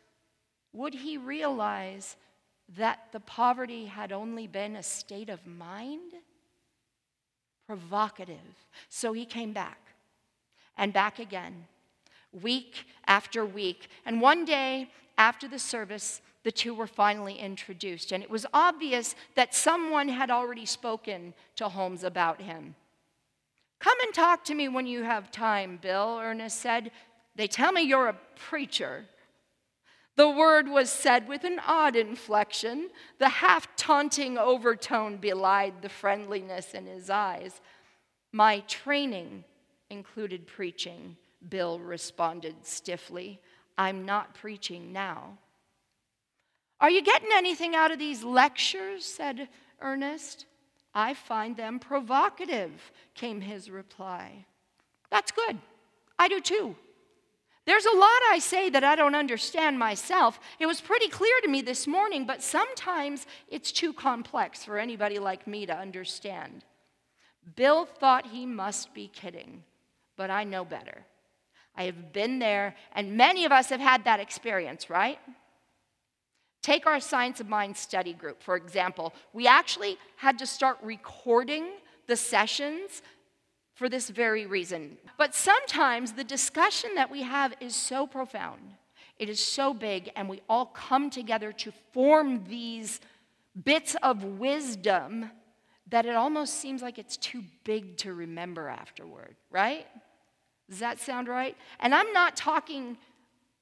would 0.72 0.94
he 0.94 1.18
realize 1.18 2.16
that 2.76 3.08
the 3.12 3.20
poverty 3.20 3.86
had 3.86 4.12
only 4.12 4.46
been 4.46 4.76
a 4.76 4.82
state 4.82 5.28
of 5.28 5.46
mind? 5.46 6.12
Provocative. 7.66 8.66
So 8.88 9.12
he 9.12 9.26
came 9.26 9.52
back 9.52 9.89
and 10.76 10.92
back 10.92 11.18
again, 11.18 11.66
week 12.42 12.86
after 13.06 13.44
week. 13.44 13.88
And 14.04 14.20
one 14.20 14.44
day 14.44 14.90
after 15.18 15.48
the 15.48 15.58
service, 15.58 16.22
the 16.44 16.52
two 16.52 16.74
were 16.74 16.86
finally 16.86 17.34
introduced. 17.34 18.12
And 18.12 18.22
it 18.22 18.30
was 18.30 18.46
obvious 18.54 19.14
that 19.34 19.54
someone 19.54 20.08
had 20.08 20.30
already 20.30 20.66
spoken 20.66 21.34
to 21.56 21.68
Holmes 21.68 22.04
about 22.04 22.40
him. 22.40 22.74
Come 23.78 23.98
and 24.02 24.14
talk 24.14 24.44
to 24.44 24.54
me 24.54 24.68
when 24.68 24.86
you 24.86 25.02
have 25.02 25.30
time, 25.30 25.78
Bill, 25.80 26.18
Ernest 26.22 26.60
said. 26.60 26.90
They 27.36 27.46
tell 27.46 27.72
me 27.72 27.82
you're 27.82 28.08
a 28.08 28.16
preacher. 28.36 29.06
The 30.16 30.28
word 30.28 30.68
was 30.68 30.90
said 30.90 31.28
with 31.28 31.44
an 31.44 31.60
odd 31.66 31.96
inflection. 31.96 32.90
The 33.18 33.28
half 33.28 33.74
taunting 33.76 34.36
overtone 34.36 35.16
belied 35.16 35.80
the 35.80 35.88
friendliness 35.88 36.74
in 36.74 36.86
his 36.86 37.08
eyes. 37.08 37.60
My 38.32 38.60
training 38.60 39.44
included 39.90 40.46
preaching, 40.46 41.16
Bill 41.48 41.78
responded 41.78 42.54
stiffly. 42.62 43.40
I'm 43.76 44.04
not 44.04 44.34
preaching 44.34 44.92
now. 44.92 45.38
Are 46.80 46.90
you 46.90 47.02
getting 47.02 47.28
anything 47.32 47.74
out 47.74 47.90
of 47.90 47.98
these 47.98 48.22
lectures? 48.22 49.04
said 49.04 49.48
Ernest. 49.80 50.46
I 50.94 51.14
find 51.14 51.56
them 51.56 51.78
provocative, 51.78 52.92
came 53.14 53.40
his 53.40 53.70
reply. 53.70 54.46
That's 55.10 55.30
good. 55.30 55.58
I 56.18 56.28
do 56.28 56.40
too. 56.40 56.76
There's 57.66 57.84
a 57.84 57.96
lot 57.96 58.20
I 58.30 58.38
say 58.40 58.70
that 58.70 58.82
I 58.82 58.96
don't 58.96 59.14
understand 59.14 59.78
myself. 59.78 60.40
It 60.58 60.66
was 60.66 60.80
pretty 60.80 61.08
clear 61.08 61.40
to 61.42 61.48
me 61.48 61.62
this 61.62 61.86
morning, 61.86 62.26
but 62.26 62.42
sometimes 62.42 63.26
it's 63.48 63.70
too 63.70 63.92
complex 63.92 64.64
for 64.64 64.78
anybody 64.78 65.18
like 65.18 65.46
me 65.46 65.66
to 65.66 65.76
understand. 65.76 66.64
Bill 67.54 67.84
thought 67.84 68.26
he 68.26 68.46
must 68.46 68.92
be 68.94 69.08
kidding 69.08 69.62
but 70.20 70.30
I 70.30 70.44
know 70.44 70.66
better. 70.66 71.06
I 71.74 71.84
have 71.84 72.12
been 72.12 72.40
there, 72.40 72.74
and 72.94 73.16
many 73.16 73.46
of 73.46 73.52
us 73.52 73.70
have 73.70 73.80
had 73.80 74.04
that 74.04 74.20
experience, 74.20 74.90
right? 74.90 75.18
Take 76.60 76.86
our 76.86 77.00
Science 77.00 77.40
of 77.40 77.48
Mind 77.48 77.74
study 77.74 78.12
group, 78.12 78.42
for 78.42 78.54
example. 78.54 79.14
We 79.32 79.46
actually 79.46 79.96
had 80.16 80.38
to 80.40 80.46
start 80.46 80.76
recording 80.82 81.68
the 82.06 82.16
sessions 82.16 83.00
for 83.72 83.88
this 83.88 84.10
very 84.10 84.44
reason. 84.44 84.98
But 85.16 85.34
sometimes 85.34 86.12
the 86.12 86.22
discussion 86.22 86.90
that 86.96 87.10
we 87.10 87.22
have 87.22 87.54
is 87.58 87.74
so 87.74 88.06
profound, 88.06 88.60
it 89.18 89.30
is 89.30 89.40
so 89.40 89.72
big, 89.72 90.12
and 90.16 90.28
we 90.28 90.42
all 90.50 90.66
come 90.66 91.08
together 91.08 91.50
to 91.52 91.72
form 91.94 92.44
these 92.46 93.00
bits 93.64 93.96
of 94.02 94.22
wisdom 94.22 95.30
that 95.88 96.04
it 96.04 96.14
almost 96.14 96.56
seems 96.56 96.82
like 96.82 96.98
it's 96.98 97.16
too 97.16 97.42
big 97.64 97.96
to 97.96 98.12
remember 98.12 98.68
afterward, 98.68 99.34
right? 99.50 99.86
Does 100.70 100.78
that 100.78 101.00
sound 101.00 101.28
right? 101.28 101.56
And 101.80 101.94
I'm 101.94 102.12
not 102.14 102.36
talking 102.36 102.96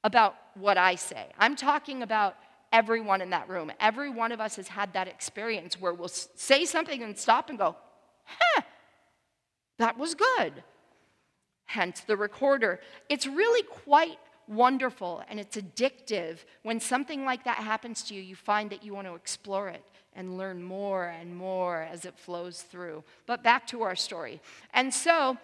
about 0.05 0.37
what 0.55 0.79
I 0.79 0.95
say, 0.95 1.27
I'm 1.39 1.57
talking 1.57 2.03
about 2.03 2.37
everyone 2.73 3.21
in 3.21 3.31
that 3.31 3.49
room. 3.49 3.73
Every 3.81 4.11
one 4.11 4.31
of 4.31 4.41
us 4.41 4.57
has 4.57 4.69
had 4.69 4.93
that 4.93 5.09
experience 5.09 5.81
where 5.81 5.95
we'll 5.95 6.09
say 6.09 6.65
something 6.67 7.03
and 7.03 7.19
stop 7.19 7.49
and 7.49 7.59
go, 7.59 7.75
huh, 8.25 8.63
that 9.79 9.99
was 9.99 10.15
good. 10.15 10.63
Hence 11.65 12.01
the 12.01 12.17
recorder. 12.17 12.81
It's 13.09 13.27
really 13.27 13.63
quite 13.63 14.19
wonderful 14.47 15.23
and 15.29 15.41
it's 15.41 15.57
addictive. 15.57 16.39
When 16.63 16.81
something 16.81 17.25
like 17.25 17.45
that 17.45 17.59
happens 17.59 18.03
to 18.05 18.15
you, 18.15 18.21
you 18.21 18.37
find 18.37 18.71
that 18.71 18.85
you 18.85 18.95
want 18.95 19.07
to 19.07 19.15
explore 19.15 19.69
it 19.69 19.83
and 20.15 20.37
learn 20.37 20.63
more 20.63 21.07
and 21.07 21.35
more 21.35 21.83
as 21.83 22.05
it 22.05 22.19
flows 22.19 22.63
through. 22.63 23.05
But 23.27 23.43
back 23.43 23.67
to 23.69 23.83
our 23.83 23.97
story. 23.97 24.41
And 24.75 24.93
so, 24.93 25.39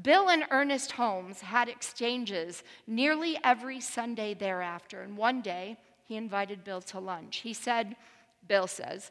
Bill 0.00 0.30
and 0.30 0.44
Ernest 0.50 0.92
Holmes 0.92 1.40
had 1.40 1.68
exchanges 1.68 2.62
nearly 2.86 3.38
every 3.44 3.80
Sunday 3.80 4.34
thereafter. 4.34 5.02
And 5.02 5.16
one 5.16 5.42
day, 5.42 5.76
he 6.04 6.16
invited 6.16 6.64
Bill 6.64 6.80
to 6.82 6.98
lunch. 6.98 7.38
He 7.38 7.52
said, 7.52 7.96
Bill 8.46 8.66
says, 8.66 9.10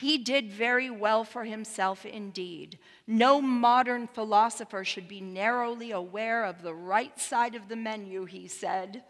he 0.00 0.18
did 0.18 0.50
very 0.50 0.90
well 0.90 1.22
for 1.22 1.44
himself 1.44 2.04
indeed. 2.04 2.78
No 3.06 3.40
modern 3.40 4.08
philosopher 4.08 4.84
should 4.84 5.06
be 5.06 5.20
narrowly 5.20 5.92
aware 5.92 6.44
of 6.44 6.62
the 6.62 6.74
right 6.74 7.18
side 7.20 7.54
of 7.54 7.68
the 7.68 7.76
menu, 7.76 8.24
he 8.24 8.48
said. 8.48 9.04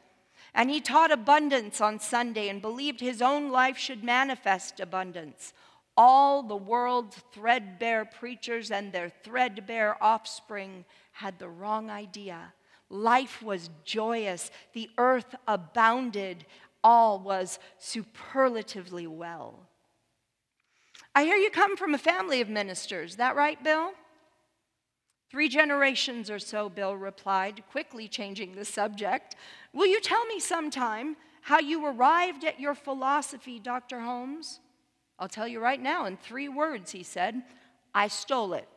And 0.55 0.69
he 0.69 0.81
taught 0.83 1.11
abundance 1.11 1.81
on 1.81 1.99
Sunday 1.99 2.49
and 2.49 2.61
believed 2.61 3.01
his 3.01 3.23
own 3.23 3.51
life 3.51 3.79
should 3.79 4.05
manifest 4.05 4.79
abundance. 4.79 5.55
All 5.97 6.43
the 6.43 6.57
world's 6.57 7.17
threadbare 7.33 8.05
preachers 8.05 8.71
and 8.71 8.93
their 8.93 9.11
threadbare 9.23 10.03
offspring 10.03 10.85
had 11.13 11.39
the 11.39 11.49
wrong 11.49 11.91
idea. 11.91 12.53
Life 12.91 13.43
was 13.43 13.71
joyous, 13.85 14.51
the 14.73 14.91
earth 14.99 15.35
abounded, 15.47 16.47
all 16.83 17.19
was 17.19 17.59
superlatively 17.79 19.07
well. 19.07 19.69
I 21.15 21.25
hear 21.25 21.37
you 21.37 21.51
come 21.51 21.77
from 21.77 21.95
a 21.95 21.99
family 21.99 22.41
of 22.41 22.49
ministers. 22.49 23.17
That 23.17 23.37
right, 23.37 23.63
Bill? 23.63 23.93
Three 25.31 25.49
generations 25.49 26.31
or 26.31 26.39
so, 26.39 26.69
Bill 26.69 26.97
replied, 26.97 27.63
quickly 27.71 28.09
changing 28.09 28.55
the 28.55 28.65
subject. 28.65 29.37
Will 29.73 29.87
you 29.87 30.01
tell 30.01 30.25
me 30.27 30.39
sometime 30.39 31.17
how 31.43 31.59
you 31.59 31.85
arrived 31.87 32.45
at 32.45 32.61
your 32.61 32.75
philosophy, 32.75 33.59
Dr. 33.59 34.01
Holmes? 34.01 34.61
I'll 35.19 35.29
tell 35.29 35.47
you 35.49 35.61
right 35.61 35.81
now 35.81 36.07
in 36.07 36.17
three 36.17 36.49
words, 36.49 36.93
he 36.93 37.03
said. 37.03 37.43
I 37.95 38.09
stole 38.09 38.55
it. 38.55 38.69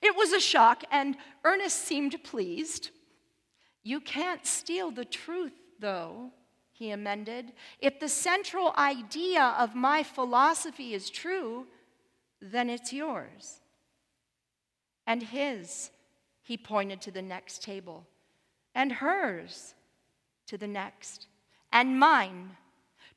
It 0.00 0.16
was 0.16 0.32
a 0.32 0.40
shock, 0.40 0.84
and 0.90 1.16
Ernest 1.44 1.84
seemed 1.84 2.22
pleased. 2.24 2.90
You 3.82 4.00
can't 4.00 4.46
steal 4.46 4.90
the 4.90 5.04
truth, 5.04 5.52
though, 5.78 6.30
he 6.72 6.90
amended. 6.90 7.52
If 7.78 8.00
the 8.00 8.08
central 8.08 8.74
idea 8.76 9.54
of 9.58 9.74
my 9.74 10.02
philosophy 10.02 10.94
is 10.94 11.10
true, 11.10 11.66
then 12.40 12.68
it's 12.68 12.92
yours. 12.92 13.60
And 15.06 15.22
his, 15.22 15.90
he 16.42 16.56
pointed 16.56 17.00
to 17.02 17.10
the 17.10 17.22
next 17.22 17.62
table, 17.62 18.06
and 18.74 18.92
hers 18.92 19.74
to 20.46 20.58
the 20.58 20.66
next, 20.66 21.26
and 21.72 21.98
mine 21.98 22.56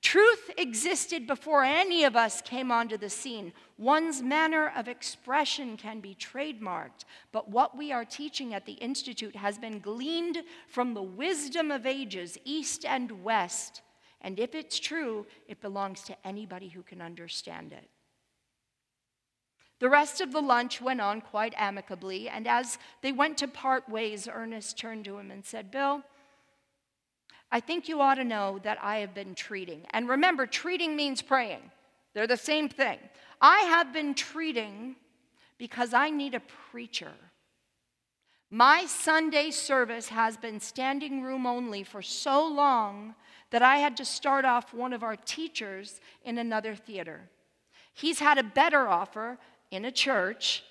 Truth 0.01 0.51
existed 0.58 1.27
before 1.27 1.63
any 1.63 2.04
of 2.04 2.16
us 2.16 2.42
came 2.42 2.72
onto 2.72 2.98
the 2.98 3.10
scene. 3.10 3.51
One's 3.77 4.22
manner 4.22 4.72
of 4.75 4.88
expression 4.88 5.75
can 5.75 6.00
be 6.00 6.16
trademarked, 6.16 7.04
but 7.32 7.50
what 7.50 7.75
we 7.77 7.92
are 7.92 8.06
teaching 8.06 8.54
at 8.54 8.66
the 8.66 8.74
Institute 8.74 9.36
has 9.36 9.58
been 9.58 9.80
gleaned 9.80 10.44
from 10.68 10.94
the 10.94 11.01
wisdom 11.01 11.72
of 11.72 11.86
ages, 11.86 12.38
east 12.46 12.86
and 12.86 13.24
west. 13.24 13.82
And 14.22 14.39
if 14.39 14.56
it's 14.56 14.80
true, 14.80 15.25
it 15.48 15.62
belongs 15.62 16.01
to 16.04 16.16
anybody 16.25 16.70
who 16.70 16.84
can 16.84 17.01
understand 17.01 17.74
it. 17.74 17.89
The 19.80 19.89
rest 19.89 20.22
of 20.22 20.32
the 20.32 20.42
lunch 20.42 20.82
went 20.82 21.01
on 21.01 21.22
quite 21.22 21.54
amicably, 21.56 22.30
and 22.30 22.48
as 22.48 22.80
they 23.01 23.12
went 23.12 23.38
to 23.39 23.48
part 23.48 23.88
ways, 23.89 24.27
Ernest 24.32 24.77
turned 24.77 25.06
to 25.06 25.18
him 25.18 25.30
and 25.30 25.46
said, 25.46 25.70
Bill, 25.70 26.04
I 27.51 27.60
think 27.60 27.88
you 27.88 28.01
ought 28.01 28.16
to 28.16 28.24
know 28.24 28.60
that 28.63 28.77
I 28.82 28.98
have 28.98 29.13
been 29.13 29.36
treating. 29.36 29.86
And 29.92 30.10
remember, 30.10 30.46
treating 30.46 30.96
means 30.96 31.22
praying, 31.22 31.72
they're 32.13 32.27
the 32.27 32.38
same 32.38 32.70
thing. 32.70 33.00
I 33.39 33.60
have 33.60 33.94
been 33.94 34.13
treating 34.13 34.96
because 35.58 35.94
I 35.94 36.10
need 36.10 36.34
a 36.34 36.42
preacher. 36.72 37.12
My 38.50 38.86
Sunday 38.86 39.51
service 39.51 40.08
has 40.08 40.38
been 40.38 40.60
standing 40.60 41.22
room 41.22 41.46
only 41.46 41.84
for 41.84 42.01
so 42.01 42.48
long 42.48 43.13
that 43.50 43.62
I 43.62 43.77
had 43.77 43.98
to 43.98 44.06
start 44.06 44.46
off 44.46 44.74
one 44.74 44.94
of 44.94 45.04
our 45.04 45.16
teachers 45.16 46.00
in 46.24 46.38
another 46.38 46.75
theater. 46.75 47.30
He's 47.94 48.20
had 48.20 48.38
a 48.38 48.44
better 48.44 48.88
offer 48.88 49.38
in 49.70 49.86
a 49.86 49.92
church, 49.92 50.63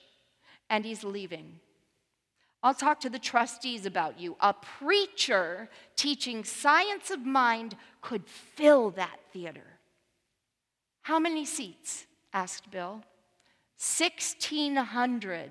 and 0.71 0.85
he's 0.85 1.05
leaving. 1.05 1.61
I'll 2.67 2.75
talk 2.75 2.99
to 3.03 3.09
the 3.09 3.21
trustees 3.21 3.87
about 3.87 4.19
you. 4.19 4.35
A 4.41 4.53
preacher 4.53 5.69
teaching 5.95 6.43
science 6.43 7.13
of 7.13 7.25
mind 7.25 7.77
could 8.01 8.27
fill 8.27 8.91
that 8.91 9.21
theater. 9.33 9.79
How 11.03 11.21
many 11.21 11.45
seats? 11.45 12.07
asked 12.33 12.69
Bill. 12.73 13.05
1,600. 13.79 15.51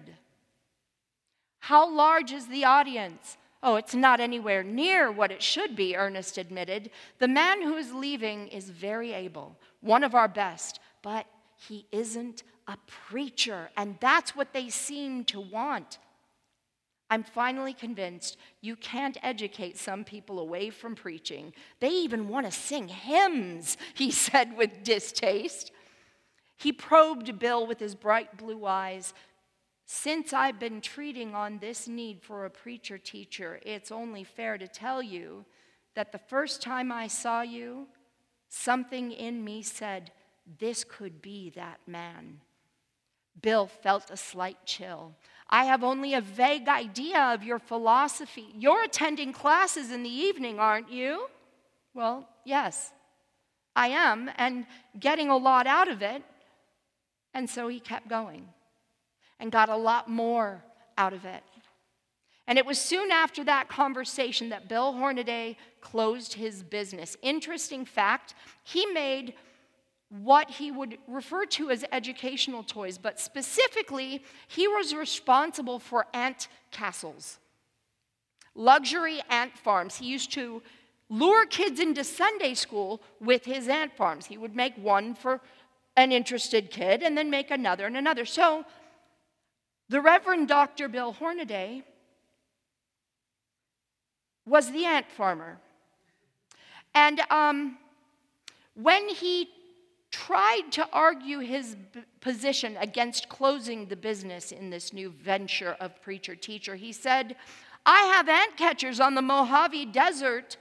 How 1.59 1.89
large 1.89 2.33
is 2.33 2.47
the 2.47 2.65
audience? 2.65 3.37
Oh, 3.63 3.77
it's 3.77 3.95
not 3.95 4.19
anywhere 4.19 4.61
near 4.61 5.09
what 5.09 5.31
it 5.31 5.41
should 5.41 5.73
be, 5.73 5.95
Ernest 5.95 6.37
admitted. 6.37 6.91
The 7.19 7.29
man 7.29 7.61
who 7.61 7.77
is 7.77 7.93
leaving 7.93 8.49
is 8.49 8.69
very 8.69 9.13
able, 9.13 9.57
one 9.79 10.03
of 10.03 10.15
our 10.15 10.27
best, 10.27 10.81
but 11.01 11.27
he 11.55 11.85
isn't 11.93 12.43
a 12.67 12.75
preacher, 12.87 13.69
and 13.77 13.95
that's 14.01 14.35
what 14.35 14.51
they 14.51 14.67
seem 14.67 15.23
to 15.25 15.39
want. 15.39 15.97
I'm 17.09 17.23
finally 17.23 17.73
convinced 17.73 18.37
you 18.61 18.75
can't 18.75 19.17
educate 19.21 19.77
some 19.77 20.03
people 20.03 20.39
away 20.39 20.69
from 20.69 20.95
preaching. 20.95 21.53
They 21.79 21.89
even 21.89 22.27
want 22.27 22.45
to 22.47 22.51
sing 22.51 22.87
hymns, 22.87 23.77
he 23.93 24.11
said 24.11 24.57
with 24.57 24.83
distaste. 24.83 25.71
He 26.57 26.71
probed 26.71 27.37
Bill 27.37 27.67
with 27.67 27.79
his 27.79 27.95
bright 27.95 28.37
blue 28.37 28.65
eyes. 28.65 29.13
Since 29.85 30.33
I've 30.33 30.59
been 30.59 30.81
treating 30.81 31.35
on 31.35 31.59
this 31.59 31.87
need 31.87 32.23
for 32.23 32.45
a 32.45 32.49
preacher 32.49 32.97
teacher, 32.97 33.59
it's 33.63 33.91
only 33.91 34.23
fair 34.23 34.57
to 34.57 34.67
tell 34.67 35.03
you 35.03 35.45
that 35.93 36.11
the 36.11 36.17
first 36.17 36.61
time 36.61 36.91
I 36.91 37.07
saw 37.07 37.41
you, 37.41 37.87
something 38.49 39.11
in 39.11 39.43
me 39.43 39.61
said, 39.61 40.11
This 40.59 40.83
could 40.83 41.21
be 41.21 41.51
that 41.51 41.79
man. 41.85 42.41
Bill 43.41 43.67
felt 43.67 44.09
a 44.09 44.17
slight 44.17 44.57
chill. 44.65 45.13
I 45.49 45.65
have 45.65 45.83
only 45.83 46.13
a 46.13 46.21
vague 46.21 46.67
idea 46.67 47.33
of 47.33 47.43
your 47.43 47.59
philosophy. 47.59 48.47
You're 48.57 48.83
attending 48.83 49.31
classes 49.31 49.91
in 49.91 50.03
the 50.03 50.09
evening, 50.09 50.59
aren't 50.59 50.91
you? 50.91 51.27
Well, 51.93 52.27
yes, 52.43 52.91
I 53.75 53.89
am, 53.89 54.29
and 54.37 54.65
getting 54.99 55.29
a 55.29 55.37
lot 55.37 55.67
out 55.67 55.87
of 55.87 56.01
it. 56.01 56.23
And 57.33 57.49
so 57.49 57.67
he 57.67 57.79
kept 57.79 58.07
going 58.07 58.47
and 59.39 59.51
got 59.51 59.69
a 59.69 59.75
lot 59.75 60.09
more 60.09 60.63
out 60.97 61.13
of 61.13 61.25
it. 61.25 61.43
And 62.47 62.57
it 62.57 62.65
was 62.65 62.79
soon 62.79 63.11
after 63.11 63.43
that 63.43 63.69
conversation 63.69 64.49
that 64.49 64.69
Bill 64.69 64.93
Hornaday 64.93 65.57
closed 65.81 66.33
his 66.33 66.61
business. 66.63 67.17
Interesting 67.21 67.85
fact, 67.85 68.35
he 68.63 68.85
made 68.85 69.33
what 70.21 70.49
he 70.49 70.71
would 70.71 70.97
refer 71.07 71.45
to 71.45 71.69
as 71.69 71.83
educational 71.91 72.63
toys, 72.63 72.97
but 72.97 73.19
specifically, 73.19 74.23
he 74.47 74.67
was 74.67 74.93
responsible 74.93 75.79
for 75.79 76.05
ant 76.13 76.47
castles, 76.71 77.39
luxury 78.53 79.21
ant 79.29 79.57
farms. 79.57 79.97
He 79.97 80.05
used 80.05 80.31
to 80.33 80.61
lure 81.09 81.45
kids 81.45 81.79
into 81.79 82.03
Sunday 82.03 82.53
school 82.53 83.01
with 83.19 83.45
his 83.45 83.67
ant 83.67 83.95
farms. 83.95 84.25
He 84.25 84.37
would 84.37 84.55
make 84.55 84.75
one 84.77 85.15
for 85.15 85.41
an 85.97 86.11
interested 86.11 86.71
kid 86.71 87.03
and 87.03 87.17
then 87.17 87.29
make 87.29 87.51
another 87.51 87.85
and 87.85 87.97
another. 87.97 88.25
So, 88.25 88.65
the 89.87 90.01
Reverend 90.01 90.47
Dr. 90.47 90.87
Bill 90.87 91.13
Hornaday 91.13 91.83
was 94.47 94.71
the 94.71 94.85
ant 94.85 95.09
farmer. 95.11 95.59
And 96.93 97.19
um, 97.29 97.77
when 98.73 99.09
he 99.09 99.49
tried 100.25 100.71
to 100.71 100.87
argue 100.91 101.39
his 101.39 101.75
b- 101.93 102.01
position 102.19 102.75
against 102.79 103.29
closing 103.29 103.85
the 103.85 103.95
business 103.95 104.51
in 104.51 104.71
this 104.71 104.91
new 104.91 105.09
venture 105.09 105.75
of 105.79 106.01
preacher 106.01 106.35
teacher. 106.35 106.75
He 106.75 106.91
said, 106.91 107.35
I 107.85 108.01
have 108.15 108.27
ant 108.27 108.57
catchers 108.57 108.99
on 108.99 109.13
the 109.13 109.21
Mojave 109.21 109.85
Desert, 109.87 110.57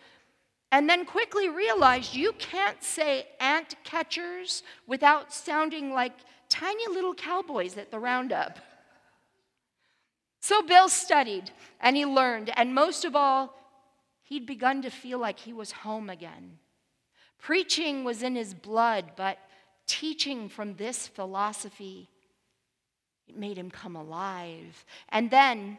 and 0.71 0.89
then 0.89 1.07
quickly 1.07 1.49
realized 1.49 2.15
you 2.15 2.33
can't 2.33 2.83
say 2.83 3.27
ant 3.41 3.77
catchers 3.85 4.63
without 4.87 5.33
sounding 5.33 5.93
like 5.93 6.13
tiny 6.51 6.87
little 6.89 7.15
cowboys 7.15 7.79
at 7.79 7.91
the 7.91 7.99
roundup. 7.99 8.59
So 10.41 10.61
Bill 10.61 10.91
studied 10.91 11.51
and 11.81 11.97
he 11.97 12.05
learned, 12.05 12.53
and 12.55 12.75
most 12.75 13.07
of 13.07 13.17
all, 13.17 13.55
he'd 14.25 14.47
begun 14.47 14.83
to 14.83 14.91
feel 14.91 15.19
like 15.19 15.39
he 15.39 15.55
was 15.55 15.73
home 15.73 16.11
again. 16.11 16.59
Preaching 17.39 18.05
was 18.05 18.23
in 18.23 18.37
his 18.37 18.53
blood, 18.53 19.13
but 19.17 19.39
teaching 19.87 20.49
from 20.49 20.75
this 20.75 21.07
philosophy, 21.07 22.09
it 23.29 23.37
made 23.37 23.59
him 23.59 23.71
come 23.71 23.97
alive. 23.97 24.85
And 25.09 25.31
then, 25.31 25.79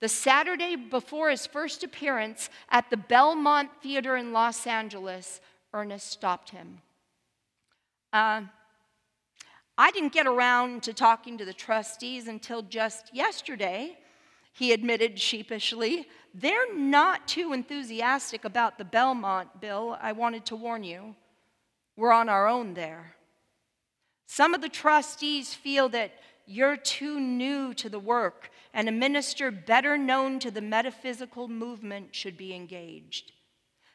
the 0.00 0.08
Saturday 0.08 0.76
before 0.76 1.30
his 1.30 1.46
first 1.46 1.82
appearance 1.82 2.50
at 2.70 2.90
the 2.90 2.96
Belmont 2.96 3.70
Theater 3.82 4.16
in 4.16 4.32
Los 4.32 4.66
Angeles, 4.66 5.40
Ernest 5.72 6.10
stopped 6.10 6.50
him. 6.50 6.82
Uh, 8.12 8.42
I 9.78 9.90
didn't 9.90 10.12
get 10.12 10.26
around 10.26 10.82
to 10.84 10.92
talking 10.92 11.38
to 11.38 11.44
the 11.44 11.52
trustees 11.52 12.28
until 12.28 12.62
just 12.62 13.14
yesterday, 13.14 13.98
he 14.52 14.72
admitted 14.72 15.18
sheepishly. 15.18 16.08
They're 16.32 16.74
not 16.74 17.28
too 17.28 17.52
enthusiastic 17.52 18.44
about 18.44 18.78
the 18.78 18.84
Belmont 18.84 19.60
bill. 19.60 19.98
I 20.00 20.12
wanted 20.12 20.46
to 20.46 20.56
warn 20.56 20.82
you. 20.82 21.14
We're 21.96 22.12
on 22.12 22.28
our 22.28 22.46
own 22.46 22.74
there. 22.74 23.15
Some 24.26 24.54
of 24.54 24.60
the 24.60 24.68
trustees 24.68 25.54
feel 25.54 25.88
that 25.90 26.12
you're 26.46 26.76
too 26.76 27.18
new 27.18 27.74
to 27.74 27.88
the 27.88 27.98
work, 27.98 28.50
and 28.72 28.88
a 28.88 28.92
minister 28.92 29.50
better 29.50 29.96
known 29.96 30.38
to 30.40 30.50
the 30.50 30.60
metaphysical 30.60 31.48
movement 31.48 32.14
should 32.14 32.36
be 32.36 32.54
engaged. 32.54 33.32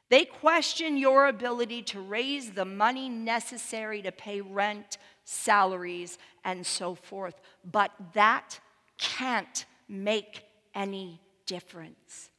They 0.10 0.26
question 0.26 0.98
your 0.98 1.28
ability 1.28 1.84
to 1.84 2.02
raise 2.02 2.52
the 2.52 2.65
money 2.65 3.08
necessary 3.08 4.02
to 4.02 4.12
pay 4.12 4.41
rent, 4.41 4.98
salaries, 5.24 6.17
and 6.44 6.65
so 6.65 6.96
forth. 6.96 7.39
But 7.63 7.91
that 8.13 8.60
can't 8.98 9.65
make 9.88 10.44
any 10.76 11.22
difference. 11.46 12.30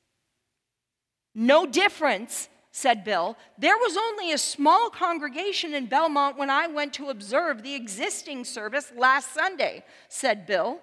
No 1.34 1.64
difference, 1.64 2.48
said 2.72 3.04
Bill. 3.04 3.36
There 3.58 3.76
was 3.76 3.96
only 3.96 4.32
a 4.32 4.38
small 4.38 4.88
congregation 4.88 5.74
in 5.74 5.86
Belmont 5.86 6.38
when 6.38 6.50
I 6.50 6.66
went 6.66 6.94
to 6.94 7.10
observe 7.10 7.62
the 7.62 7.74
existing 7.74 8.44
service 8.44 8.90
last 8.96 9.32
Sunday, 9.34 9.84
said 10.08 10.46
Bill. 10.46 10.80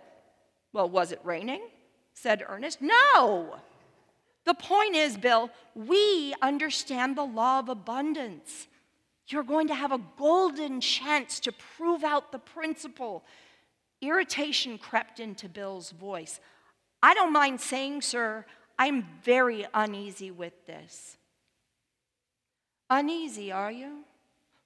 Well, 0.71 0.89
was 0.89 1.11
it 1.11 1.19
raining? 1.23 1.61
said 2.13 2.43
Ernest. 2.47 2.79
No. 2.81 3.55
The 4.45 4.53
point 4.53 4.95
is, 4.95 5.17
Bill, 5.17 5.49
we 5.73 6.33
understand 6.41 7.15
the 7.15 7.23
law 7.23 7.59
of 7.59 7.69
abundance. 7.69 8.67
You're 9.27 9.43
going 9.43 9.67
to 9.67 9.75
have 9.75 9.91
a 9.91 10.01
golden 10.17 10.81
chance 10.81 11.39
to 11.41 11.51
prove 11.51 12.03
out 12.03 12.31
the 12.31 12.39
principle. 12.39 13.23
Irritation 14.01 14.77
crept 14.77 15.19
into 15.19 15.47
Bill's 15.47 15.91
voice. 15.91 16.39
I 17.01 17.13
don't 17.13 17.31
mind 17.31 17.61
saying, 17.61 18.01
sir, 18.01 18.45
I'm 18.77 19.07
very 19.23 19.65
uneasy 19.73 20.31
with 20.31 20.65
this. 20.65 21.17
Uneasy, 22.89 23.51
are 23.51 23.71
you? 23.71 24.03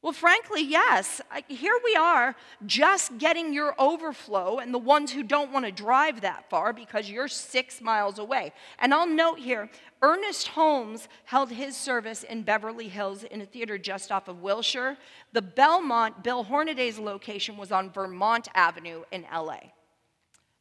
Well, 0.04 0.12
frankly, 0.12 0.62
yes. 0.62 1.22
Here 1.48 1.80
we 1.82 1.96
are 1.96 2.36
just 2.66 3.18
getting 3.20 3.54
your 3.54 3.74
overflow 3.80 4.60
and 4.60 4.74
the 4.74 4.78
ones 4.78 5.14
who 5.14 5.24
don't 5.24 5.54
want 5.54 5.66
to 5.66 5.72
drive 5.72 6.20
that 6.22 6.50
far 6.50 6.74
because 6.74 7.10
you're 7.10 7.30
six 7.30 7.80
miles 7.80 8.20
away. 8.20 8.52
And 8.80 8.94
I'll 8.94 9.08
note 9.08 9.40
here 9.40 9.70
Ernest 10.02 10.50
Holmes 10.50 11.08
held 11.24 11.52
his 11.52 11.78
service 11.78 12.24
in 12.24 12.44
Beverly 12.44 12.90
Hills 12.90 13.24
in 13.24 13.40
a 13.40 13.46
theater 13.46 13.78
just 13.78 14.12
off 14.12 14.28
of 14.28 14.42
Wilshire. 14.42 14.98
The 15.32 15.42
Belmont, 15.42 16.22
Bill 16.22 16.44
Hornaday's 16.44 17.00
location 17.00 17.56
was 17.56 17.72
on 17.72 17.90
Vermont 17.90 18.50
Avenue 18.54 19.04
in 19.14 19.26
LA. 19.34 19.60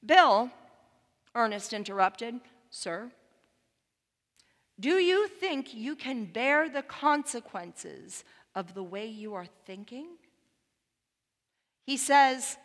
Bill, 0.06 0.52
Ernest 1.34 1.72
interrupted, 1.72 2.38
Sir, 2.70 3.10
do 4.80 4.96
you 4.96 5.28
think 5.28 5.74
you 5.74 5.94
can 5.96 6.24
bear 6.24 6.68
the 6.68 6.82
consequences 6.82 8.24
of 8.54 8.74
the 8.74 8.82
way 8.82 9.06
you 9.06 9.34
are 9.34 9.46
thinking? 9.66 10.06
He 11.84 11.96
says, 11.96 12.56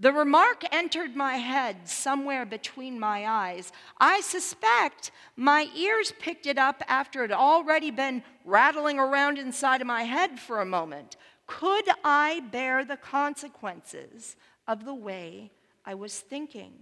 the 0.00 0.12
remark 0.12 0.64
entered 0.72 1.14
my 1.14 1.36
head 1.36 1.88
somewhere 1.88 2.44
between 2.44 2.98
my 2.98 3.26
eyes. 3.26 3.72
I 3.98 4.20
suspect 4.22 5.12
my 5.36 5.68
ears 5.74 6.12
picked 6.20 6.46
it 6.46 6.58
up 6.58 6.82
after 6.88 7.22
it 7.24 7.30
had 7.30 7.38
already 7.38 7.90
been 7.90 8.24
rattling 8.44 8.98
around 8.98 9.38
inside 9.38 9.80
of 9.80 9.86
my 9.86 10.02
head 10.02 10.40
for 10.40 10.60
a 10.60 10.66
moment. 10.66 11.16
Could 11.46 11.88
I 12.02 12.40
bear 12.50 12.84
the 12.84 12.96
consequences 12.96 14.36
of 14.66 14.84
the 14.84 14.94
way 14.94 15.52
I 15.84 15.94
was 15.94 16.18
thinking? 16.18 16.72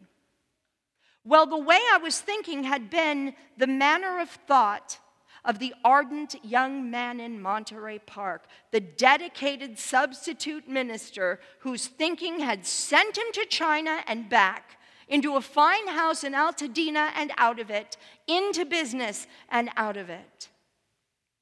Well, 1.24 1.46
the 1.46 1.58
way 1.58 1.78
I 1.92 1.98
was 1.98 2.20
thinking 2.20 2.64
had 2.64 2.90
been 2.90 3.35
the 3.56 3.66
manner 3.66 4.20
of 4.20 4.28
thought 4.28 4.98
of 5.44 5.58
the 5.58 5.74
ardent 5.85 6.37
young 6.44 6.90
man 6.90 7.20
in 7.20 7.40
Monterey 7.40 7.98
Park, 7.98 8.44
the 8.70 8.80
dedicated 8.80 9.78
substitute 9.78 10.68
minister 10.68 11.40
whose 11.61 11.87
thinking 11.87 12.40
had 12.40 12.64
sent 12.64 13.16
him 13.16 13.26
to 13.32 13.46
China 13.46 14.02
and 14.06 14.28
back, 14.28 14.78
into 15.08 15.37
a 15.37 15.40
fine 15.40 15.88
house 15.88 16.24
in 16.24 16.32
Altadena 16.32 17.11
and 17.16 17.32
out 17.37 17.58
of 17.58 17.70
it, 17.70 17.96
into 18.26 18.64
business 18.64 19.26
and 19.50 19.68
out 19.76 19.96
of 19.96 20.08
it. 20.08 20.48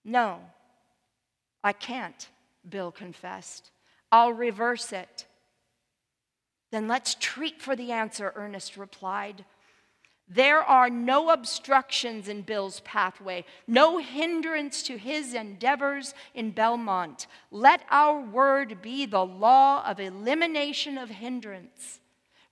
No, 0.05 0.41
I 1.63 1.73
can't, 1.73 2.29
Bill 2.69 2.91
confessed. 2.91 3.71
I'll 4.11 4.33
reverse 4.33 4.93
it. 4.93 5.27
Then 6.73 6.89
let's 6.89 7.17
treat 7.21 7.61
for 7.61 7.77
the 7.77 7.93
answer, 7.93 8.33
Ernest 8.35 8.77
replied. 8.77 9.45
There 10.33 10.63
are 10.63 10.89
no 10.89 11.31
obstructions 11.31 12.29
in 12.29 12.43
Bill's 12.43 12.79
pathway, 12.81 13.45
no 13.67 13.99
hindrance 13.99 14.85
to 14.85 14.97
his 14.97 15.35
endeavors 15.35 16.15
in 16.35 16.53
Belmont. 16.53 17.27
Let 17.51 17.83
our 17.91 18.21
word 18.21 18.81
be 18.81 19.07
the 19.07 19.27
law 19.27 19.85
of 19.85 19.99
elimination 19.99 20.99
of 20.99 21.11
hindrance. 21.11 21.99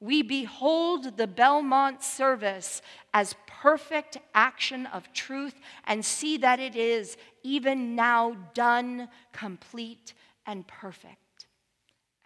We 0.01 0.23
behold 0.23 1.17
the 1.17 1.29
Belmont 1.29 2.03
service 2.03 2.83
as 3.15 3.37
perfect 3.47 4.19
action 4.35 4.87
of 4.87 5.13
truth 5.13 5.55
and 5.85 6.05
see 6.05 6.37
that 6.39 6.59
it 6.59 6.75
is 6.75 7.17
even 7.45 7.95
now 7.95 8.37
done, 8.55 9.09
complete, 9.33 10.15
and 10.47 10.67
perfect. 10.67 11.47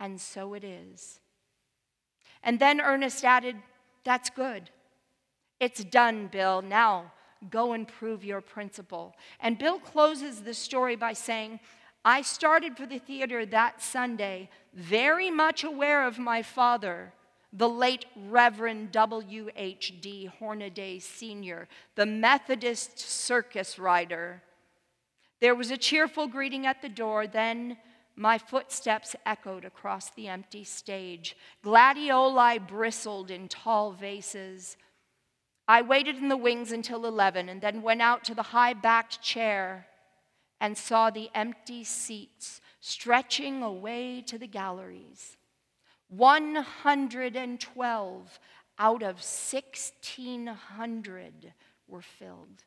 And 0.01 0.19
so 0.19 0.55
it 0.55 0.65
is. 0.65 1.21
And 2.43 2.59
then 2.59 2.81
Ernest 2.81 3.23
added, 3.23 3.57
That's 4.05 4.31
good. 4.31 4.71
It's 5.63 5.85
done, 5.85 6.27
Bill. 6.27 6.61
Now 6.61 7.13
go 7.49 7.73
and 7.73 7.87
prove 7.87 8.25
your 8.25 8.41
principle. 8.41 9.15
And 9.39 9.57
Bill 9.57 9.79
closes 9.79 10.43
the 10.43 10.55
story 10.55 10.97
by 10.97 11.13
saying, 11.13 11.61
I 12.05 12.23
started 12.23 12.77
for 12.77 12.85
the 12.85 12.99
theater 12.99 13.47
that 13.47 13.81
Sunday 13.81 14.51
very 14.75 15.31
much 15.31 15.63
aware 15.63 16.05
of 16.05 16.19
my 16.19 16.43
father, 16.43 17.13
the 17.53 17.69
late 17.69 18.07
Reverend 18.29 18.91
W.H.D. 18.91 20.31
Hornaday 20.41 20.99
Sr., 20.99 21.69
the 21.95 22.07
Methodist 22.07 22.99
circus 22.99 23.79
rider. 23.79 24.43
There 25.39 25.55
was 25.55 25.71
a 25.71 25.77
cheerful 25.77 26.27
greeting 26.27 26.67
at 26.67 26.83
the 26.83 26.89
door, 26.89 27.29
then 27.29 27.77
my 28.17 28.37
footsteps 28.37 29.15
echoed 29.25 29.65
across 29.65 30.11
the 30.11 30.27
empty 30.27 30.65
stage. 30.65 31.37
Gladioli 31.65 32.59
bristled 32.67 33.31
in 33.31 33.47
tall 33.47 33.93
vases. 33.93 34.77
I 35.69 35.83
waited 35.83 36.17
in 36.17 36.29
the 36.29 36.37
wings 36.37 36.73
until 36.73 37.07
11 37.07 37.49
and 37.49 37.61
then 37.61 37.83
went 37.83 38.03
out 38.03 38.25
to 38.25 38.35
the 38.35 38.43
high 38.43 38.73
backed 38.73 39.23
chair 39.23 39.87
and 40.61 40.77
saw 40.77 41.11
the 41.11 41.31
empty 41.35 41.85
seats 41.85 42.61
stretching 42.81 43.63
away 43.63 44.23
to 44.23 44.39
the 44.39 44.47
galleries. 44.47 45.37
112 46.09 48.41
out 48.79 49.03
of 49.03 49.17
1,600 49.17 51.53
were 51.89 52.03
filled. 52.03 52.65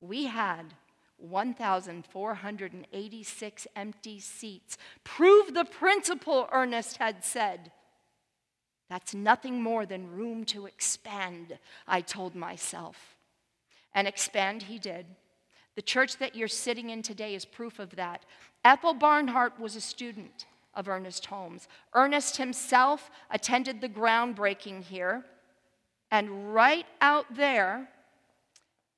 We 0.00 0.24
had 0.24 0.72
1,486 1.18 3.66
empty 3.76 4.20
seats. 4.20 4.78
Prove 5.04 5.54
the 5.54 5.64
principle, 5.64 6.48
Ernest 6.52 6.96
had 6.96 7.24
said. 7.24 7.70
That's 8.92 9.14
nothing 9.14 9.62
more 9.62 9.86
than 9.86 10.12
room 10.12 10.44
to 10.44 10.66
expand, 10.66 11.58
I 11.88 12.02
told 12.02 12.34
myself. 12.34 13.16
And 13.94 14.06
expand 14.06 14.64
he 14.64 14.78
did. 14.78 15.06
The 15.76 15.80
church 15.80 16.18
that 16.18 16.36
you're 16.36 16.46
sitting 16.46 16.90
in 16.90 17.00
today 17.00 17.34
is 17.34 17.46
proof 17.46 17.78
of 17.78 17.96
that. 17.96 18.26
Ethel 18.66 18.92
Barnhart 18.92 19.58
was 19.58 19.76
a 19.76 19.80
student 19.80 20.44
of 20.74 20.90
Ernest 20.90 21.24
Holmes. 21.24 21.68
Ernest 21.94 22.36
himself 22.36 23.10
attended 23.30 23.80
the 23.80 23.88
groundbreaking 23.88 24.82
here, 24.82 25.24
and 26.10 26.54
right 26.54 26.84
out 27.00 27.34
there, 27.34 27.88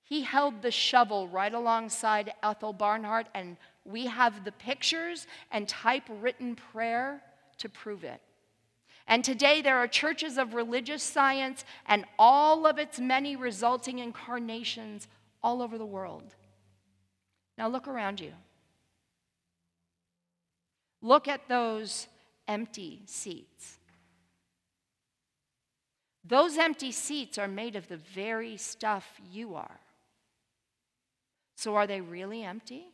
he 0.02 0.22
held 0.22 0.60
the 0.60 0.72
shovel 0.72 1.28
right 1.28 1.54
alongside 1.54 2.34
Ethel 2.42 2.72
Barnhart, 2.72 3.28
and 3.32 3.56
we 3.84 4.06
have 4.06 4.42
the 4.44 4.50
pictures 4.50 5.28
and 5.52 5.68
typewritten 5.68 6.56
prayer 6.56 7.22
to 7.58 7.68
prove 7.68 8.02
it. 8.02 8.20
And 9.06 9.22
today 9.22 9.60
there 9.60 9.78
are 9.78 9.86
churches 9.86 10.38
of 10.38 10.54
religious 10.54 11.02
science 11.02 11.64
and 11.86 12.04
all 12.18 12.66
of 12.66 12.78
its 12.78 12.98
many 12.98 13.36
resulting 13.36 13.98
incarnations 13.98 15.08
all 15.42 15.60
over 15.60 15.76
the 15.76 15.86
world. 15.86 16.34
Now 17.58 17.68
look 17.68 17.86
around 17.86 18.20
you. 18.20 18.32
Look 21.02 21.28
at 21.28 21.48
those 21.48 22.08
empty 22.48 23.02
seats. 23.04 23.78
Those 26.26 26.56
empty 26.56 26.90
seats 26.90 27.36
are 27.36 27.46
made 27.46 27.76
of 27.76 27.88
the 27.88 27.98
very 27.98 28.56
stuff 28.56 29.20
you 29.30 29.54
are. 29.54 29.80
So 31.56 31.76
are 31.76 31.86
they 31.86 32.00
really 32.00 32.42
empty? 32.42 32.86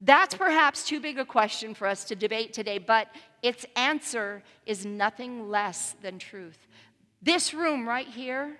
That's 0.00 0.34
perhaps 0.34 0.84
too 0.84 1.00
big 1.00 1.18
a 1.18 1.24
question 1.24 1.74
for 1.74 1.86
us 1.86 2.04
to 2.04 2.14
debate 2.14 2.52
today, 2.52 2.78
but 2.78 3.08
its 3.42 3.66
answer 3.74 4.42
is 4.64 4.86
nothing 4.86 5.48
less 5.48 5.96
than 6.02 6.18
truth. 6.18 6.68
This 7.20 7.52
room 7.52 7.88
right 7.88 8.06
here 8.06 8.58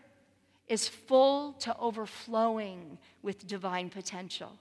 is 0.66 0.88
full 0.88 1.52
to 1.54 1.76
overflowing 1.78 2.98
with 3.22 3.46
divine 3.46 3.88
potential. 3.88 4.52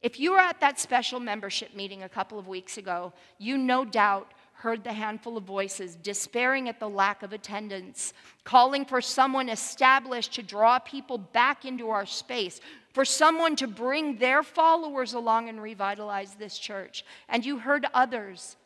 If 0.00 0.20
you 0.20 0.32
were 0.32 0.38
at 0.38 0.60
that 0.60 0.78
special 0.78 1.18
membership 1.18 1.74
meeting 1.74 2.04
a 2.04 2.08
couple 2.08 2.38
of 2.38 2.46
weeks 2.46 2.78
ago, 2.78 3.12
you 3.38 3.58
no 3.58 3.84
doubt 3.84 4.32
heard 4.58 4.82
the 4.82 4.92
handful 4.92 5.36
of 5.36 5.44
voices 5.44 5.94
despairing 5.94 6.68
at 6.68 6.80
the 6.80 6.88
lack 6.88 7.22
of 7.22 7.32
attendance, 7.32 8.12
calling 8.42 8.84
for 8.84 9.00
someone 9.00 9.48
established 9.48 10.34
to 10.34 10.42
draw 10.42 10.80
people 10.80 11.16
back 11.16 11.64
into 11.64 11.90
our 11.90 12.04
space. 12.06 12.60
for 12.92 13.04
someone 13.04 13.54
to 13.54 13.68
bring 13.68 14.16
their 14.16 14.42
followers 14.42 15.12
along 15.12 15.48
and 15.48 15.62
revitalize 15.62 16.34
this 16.34 16.58
church. 16.58 17.04
And 17.28 17.46
you 17.46 17.58
heard 17.58 17.86
others 17.94 18.56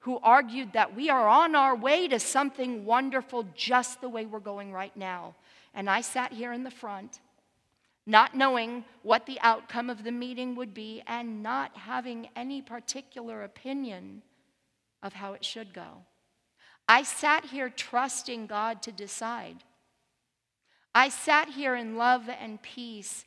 who 0.00 0.20
argued 0.22 0.72
that 0.74 0.94
we 0.94 1.10
are 1.10 1.26
on 1.26 1.56
our 1.56 1.74
way 1.74 2.06
to 2.06 2.20
something 2.20 2.84
wonderful 2.84 3.44
just 3.56 4.00
the 4.00 4.08
way 4.08 4.24
we're 4.24 4.38
going 4.38 4.72
right 4.72 4.96
now. 4.96 5.34
And 5.74 5.90
I 5.90 6.00
sat 6.00 6.32
here 6.32 6.52
in 6.52 6.62
the 6.62 6.70
front, 6.70 7.18
not 8.06 8.36
knowing 8.36 8.84
what 9.02 9.26
the 9.26 9.40
outcome 9.40 9.90
of 9.90 10.04
the 10.04 10.12
meeting 10.12 10.54
would 10.54 10.74
be 10.74 11.02
and 11.08 11.42
not 11.42 11.76
having 11.76 12.28
any 12.36 12.62
particular 12.62 13.42
opinion 13.42 14.22
of 15.02 15.14
how 15.14 15.32
it 15.32 15.44
should 15.44 15.72
go. 15.72 16.04
I 16.88 17.02
sat 17.02 17.46
here 17.46 17.70
trusting 17.70 18.46
God 18.46 18.82
to 18.82 18.92
decide. 18.92 19.64
I 20.94 21.08
sat 21.08 21.48
here 21.48 21.74
in 21.74 21.96
love 21.96 22.28
and 22.28 22.60
peace, 22.60 23.24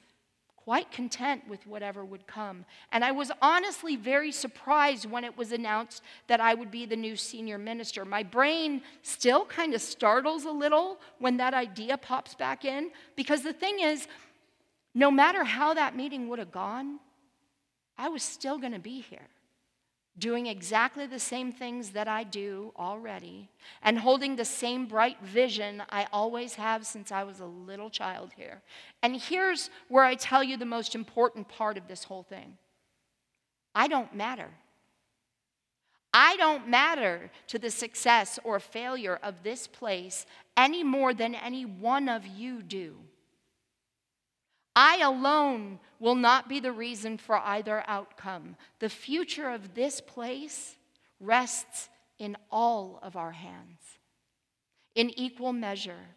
quite 0.56 0.92
content 0.92 1.44
with 1.48 1.66
whatever 1.66 2.04
would 2.04 2.28
come. 2.28 2.66
And 2.92 3.04
I 3.04 3.12
was 3.12 3.32
honestly 3.42 3.96
very 3.96 4.32
surprised 4.32 5.10
when 5.10 5.24
it 5.24 5.38
was 5.38 5.52
announced 5.52 6.04
that 6.28 6.42
I 6.42 6.54
would 6.54 6.70
be 6.70 6.86
the 6.86 6.96
new 6.96 7.16
senior 7.16 7.58
minister. 7.58 8.06
My 8.06 8.24
brain 8.24 8.82
still 9.02 9.46
kind 9.46 9.74
of 9.74 9.82
startles 9.82 10.46
a 10.46 10.52
little 10.52 11.00
when 11.20 11.38
that 11.38 11.54
idea 11.54 11.98
pops 11.98 12.36
back 12.36 12.66
in, 12.66 12.92
because 13.16 13.42
the 13.42 13.54
thing 13.54 13.80
is, 13.80 14.08
no 14.94 15.12
matter 15.12 15.44
how 15.44 15.74
that 15.74 15.96
meeting 15.96 16.30
would 16.30 16.40
have 16.40 16.52
gone, 16.52 17.00
I 17.98 18.10
was 18.10 18.24
still 18.24 18.58
going 18.58 18.74
to 18.74 18.80
be 18.80 19.02
here 19.02 19.28
doing 20.18 20.48
exactly 20.48 21.06
the 21.06 21.20
same 21.20 21.52
things 21.52 21.90
that 21.92 22.08
I 22.08 22.24
do 22.24 22.72
already, 22.78 23.50
and 23.82 24.00
holding 24.00 24.36
the 24.36 24.46
same 24.46 24.86
bright 24.86 25.22
vision 25.22 25.84
I 25.90 26.08
always 26.14 26.56
have 26.56 26.86
since 26.86 27.12
I 27.12 27.24
was 27.24 27.42
a 27.42 27.46
little 27.46 27.90
child 27.90 28.32
here. 28.36 28.62
And 29.04 29.16
here's 29.16 29.70
where 29.90 30.06
I 30.06 30.16
tell 30.16 30.44
you 30.44 30.56
the 30.58 30.66
most 30.66 30.96
important 30.96 31.50
part 31.50 31.78
of 31.78 31.88
this 31.88 32.04
whole 32.06 32.24
thing 32.24 32.58
I 33.74 33.88
don't 33.88 34.16
matter. 34.16 34.50
I 36.18 36.38
don't 36.38 36.70
matter 36.70 37.30
to 37.48 37.60
the 37.60 37.70
success 37.70 38.40
or 38.46 38.62
failure 38.62 39.20
of 39.22 39.44
this 39.44 39.68
place 39.68 40.26
any 40.56 40.82
more 40.82 41.14
than 41.14 41.36
any 41.36 41.66
one 41.66 42.08
of 42.08 42.26
you 42.26 42.62
do. 42.64 42.96
I 44.76 45.00
alone 45.00 45.80
will 46.00 46.16
not 46.16 46.50
be 46.50 46.60
the 46.60 46.72
reason 46.72 47.18
for 47.18 47.38
either 47.38 47.84
outcome. 47.88 48.58
The 48.80 48.90
future 48.90 49.50
of 49.50 49.74
this 49.74 50.02
place 50.02 50.76
rests 51.20 51.90
in 52.20 52.36
all 52.52 53.00
of 53.02 53.16
our 53.16 53.32
hands, 53.32 53.80
in 54.96 55.18
equal 55.18 55.54
measure. 55.54 56.08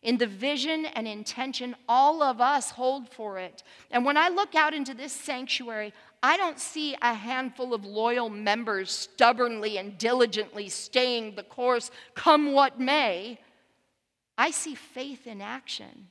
In 0.00 0.16
the 0.16 0.26
vision 0.26 0.86
and 0.86 1.08
intention 1.08 1.74
all 1.88 2.22
of 2.22 2.40
us 2.40 2.70
hold 2.70 3.08
for 3.08 3.38
it. 3.38 3.62
And 3.90 4.04
when 4.04 4.16
I 4.16 4.28
look 4.28 4.54
out 4.54 4.72
into 4.72 4.94
this 4.94 5.12
sanctuary, 5.12 5.92
I 6.22 6.36
don't 6.36 6.58
see 6.58 6.96
a 7.02 7.14
handful 7.14 7.74
of 7.74 7.84
loyal 7.84 8.30
members 8.30 8.90
stubbornly 8.90 9.76
and 9.76 9.98
diligently 9.98 10.68
staying 10.68 11.34
the 11.34 11.42
course, 11.42 11.90
come 12.14 12.52
what 12.52 12.78
may. 12.78 13.38
I 14.36 14.52
see 14.52 14.76
faith 14.76 15.26
in 15.26 15.40
action 15.40 16.06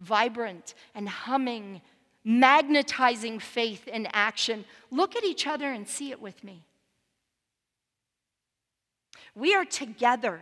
vibrant 0.00 0.74
and 0.94 1.08
humming, 1.08 1.80
magnetizing 2.24 3.38
faith 3.38 3.88
in 3.88 4.06
action. 4.12 4.64
Look 4.90 5.16
at 5.16 5.24
each 5.24 5.46
other 5.46 5.70
and 5.70 5.88
see 5.88 6.10
it 6.10 6.20
with 6.20 6.42
me. 6.44 6.64
We 9.34 9.54
are 9.54 9.64
together. 9.64 10.40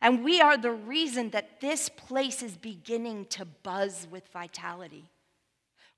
And 0.00 0.24
we 0.24 0.40
are 0.40 0.56
the 0.56 0.72
reason 0.72 1.30
that 1.30 1.60
this 1.60 1.88
place 1.88 2.42
is 2.42 2.56
beginning 2.56 3.26
to 3.26 3.44
buzz 3.44 4.08
with 4.10 4.26
vitality. 4.32 5.04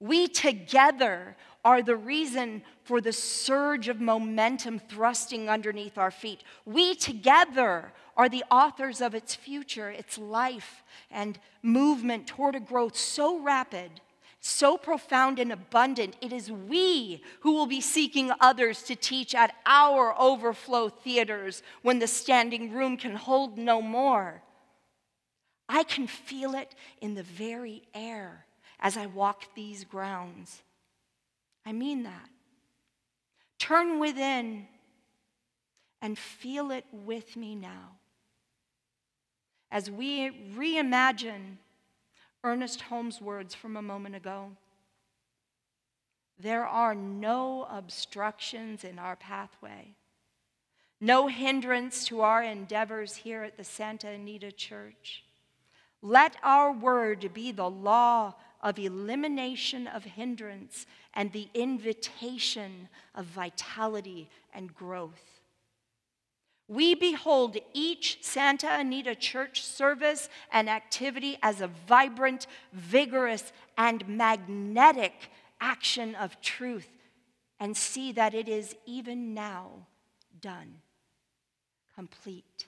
We 0.04 0.28
together 0.28 1.34
are 1.64 1.80
the 1.80 1.96
reason 1.96 2.62
for 2.82 3.00
the 3.00 3.10
surge 3.10 3.88
of 3.88 4.02
momentum 4.02 4.78
thrusting 4.78 5.48
underneath 5.48 5.96
our 5.96 6.10
feet. 6.10 6.42
We 6.66 6.94
together 6.94 7.90
are 8.14 8.28
the 8.28 8.44
authors 8.50 9.00
of 9.00 9.14
its 9.14 9.34
future, 9.34 9.88
its 9.88 10.18
life, 10.18 10.82
and 11.10 11.38
movement 11.62 12.26
toward 12.26 12.54
a 12.54 12.60
growth 12.60 12.98
so 12.98 13.40
rapid, 13.40 14.02
so 14.40 14.76
profound 14.76 15.38
and 15.38 15.50
abundant. 15.50 16.16
It 16.20 16.34
is 16.34 16.52
we 16.52 17.22
who 17.40 17.54
will 17.54 17.64
be 17.64 17.80
seeking 17.80 18.30
others 18.40 18.82
to 18.82 18.94
teach 18.96 19.34
at 19.34 19.54
our 19.64 20.14
overflow 20.20 20.90
theaters 20.90 21.62
when 21.80 21.98
the 21.98 22.06
standing 22.06 22.74
room 22.74 22.98
can 22.98 23.16
hold 23.16 23.56
no 23.56 23.80
more. 23.80 24.42
I 25.66 25.82
can 25.82 26.06
feel 26.06 26.54
it 26.54 26.74
in 27.00 27.14
the 27.14 27.22
very 27.22 27.84
air 27.94 28.44
as 28.84 28.98
I 28.98 29.06
walk 29.06 29.54
these 29.56 29.82
grounds. 29.82 30.62
I 31.66 31.72
mean 31.72 32.04
that. 32.04 32.28
Turn 33.58 33.98
within 33.98 34.68
and 36.02 36.18
feel 36.18 36.70
it 36.70 36.84
with 36.92 37.34
me 37.34 37.56
now 37.56 37.96
as 39.70 39.90
we 39.90 40.30
reimagine 40.54 41.56
Ernest 42.44 42.82
Holmes' 42.82 43.20
words 43.20 43.54
from 43.54 43.76
a 43.76 43.82
moment 43.82 44.14
ago. 44.14 44.50
There 46.38 46.66
are 46.66 46.94
no 46.94 47.66
obstructions 47.70 48.84
in 48.84 48.98
our 48.98 49.16
pathway, 49.16 49.94
no 51.00 51.26
hindrance 51.26 52.04
to 52.06 52.20
our 52.20 52.42
endeavors 52.42 53.16
here 53.16 53.42
at 53.42 53.56
the 53.56 53.64
Santa 53.64 54.08
Anita 54.08 54.52
Church. 54.52 55.24
Let 56.02 56.36
our 56.42 56.70
word 56.70 57.30
be 57.32 57.50
the 57.50 57.70
law 57.70 58.34
of 58.64 58.78
elimination 58.78 59.86
of 59.86 60.02
hindrance 60.04 60.86
and 61.12 61.30
the 61.30 61.48
invitation 61.52 62.88
of 63.14 63.26
vitality 63.26 64.28
and 64.54 64.74
growth. 64.74 65.42
We 66.66 66.94
behold 66.94 67.58
each 67.74 68.18
Santa 68.22 68.68
Anita 68.70 69.14
church 69.14 69.62
service 69.62 70.30
and 70.50 70.70
activity 70.70 71.36
as 71.42 71.60
a 71.60 71.68
vibrant, 71.86 72.46
vigorous, 72.72 73.52
and 73.76 74.08
magnetic 74.08 75.30
action 75.60 76.14
of 76.14 76.40
truth 76.40 76.88
and 77.60 77.76
see 77.76 78.12
that 78.12 78.32
it 78.32 78.48
is 78.48 78.74
even 78.86 79.34
now 79.34 79.86
done, 80.40 80.76
complete, 81.94 82.66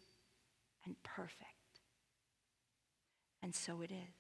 and 0.85 0.95
perfect. 1.03 1.43
And 3.43 3.55
so 3.55 3.81
it 3.81 3.91
is. 3.91 4.16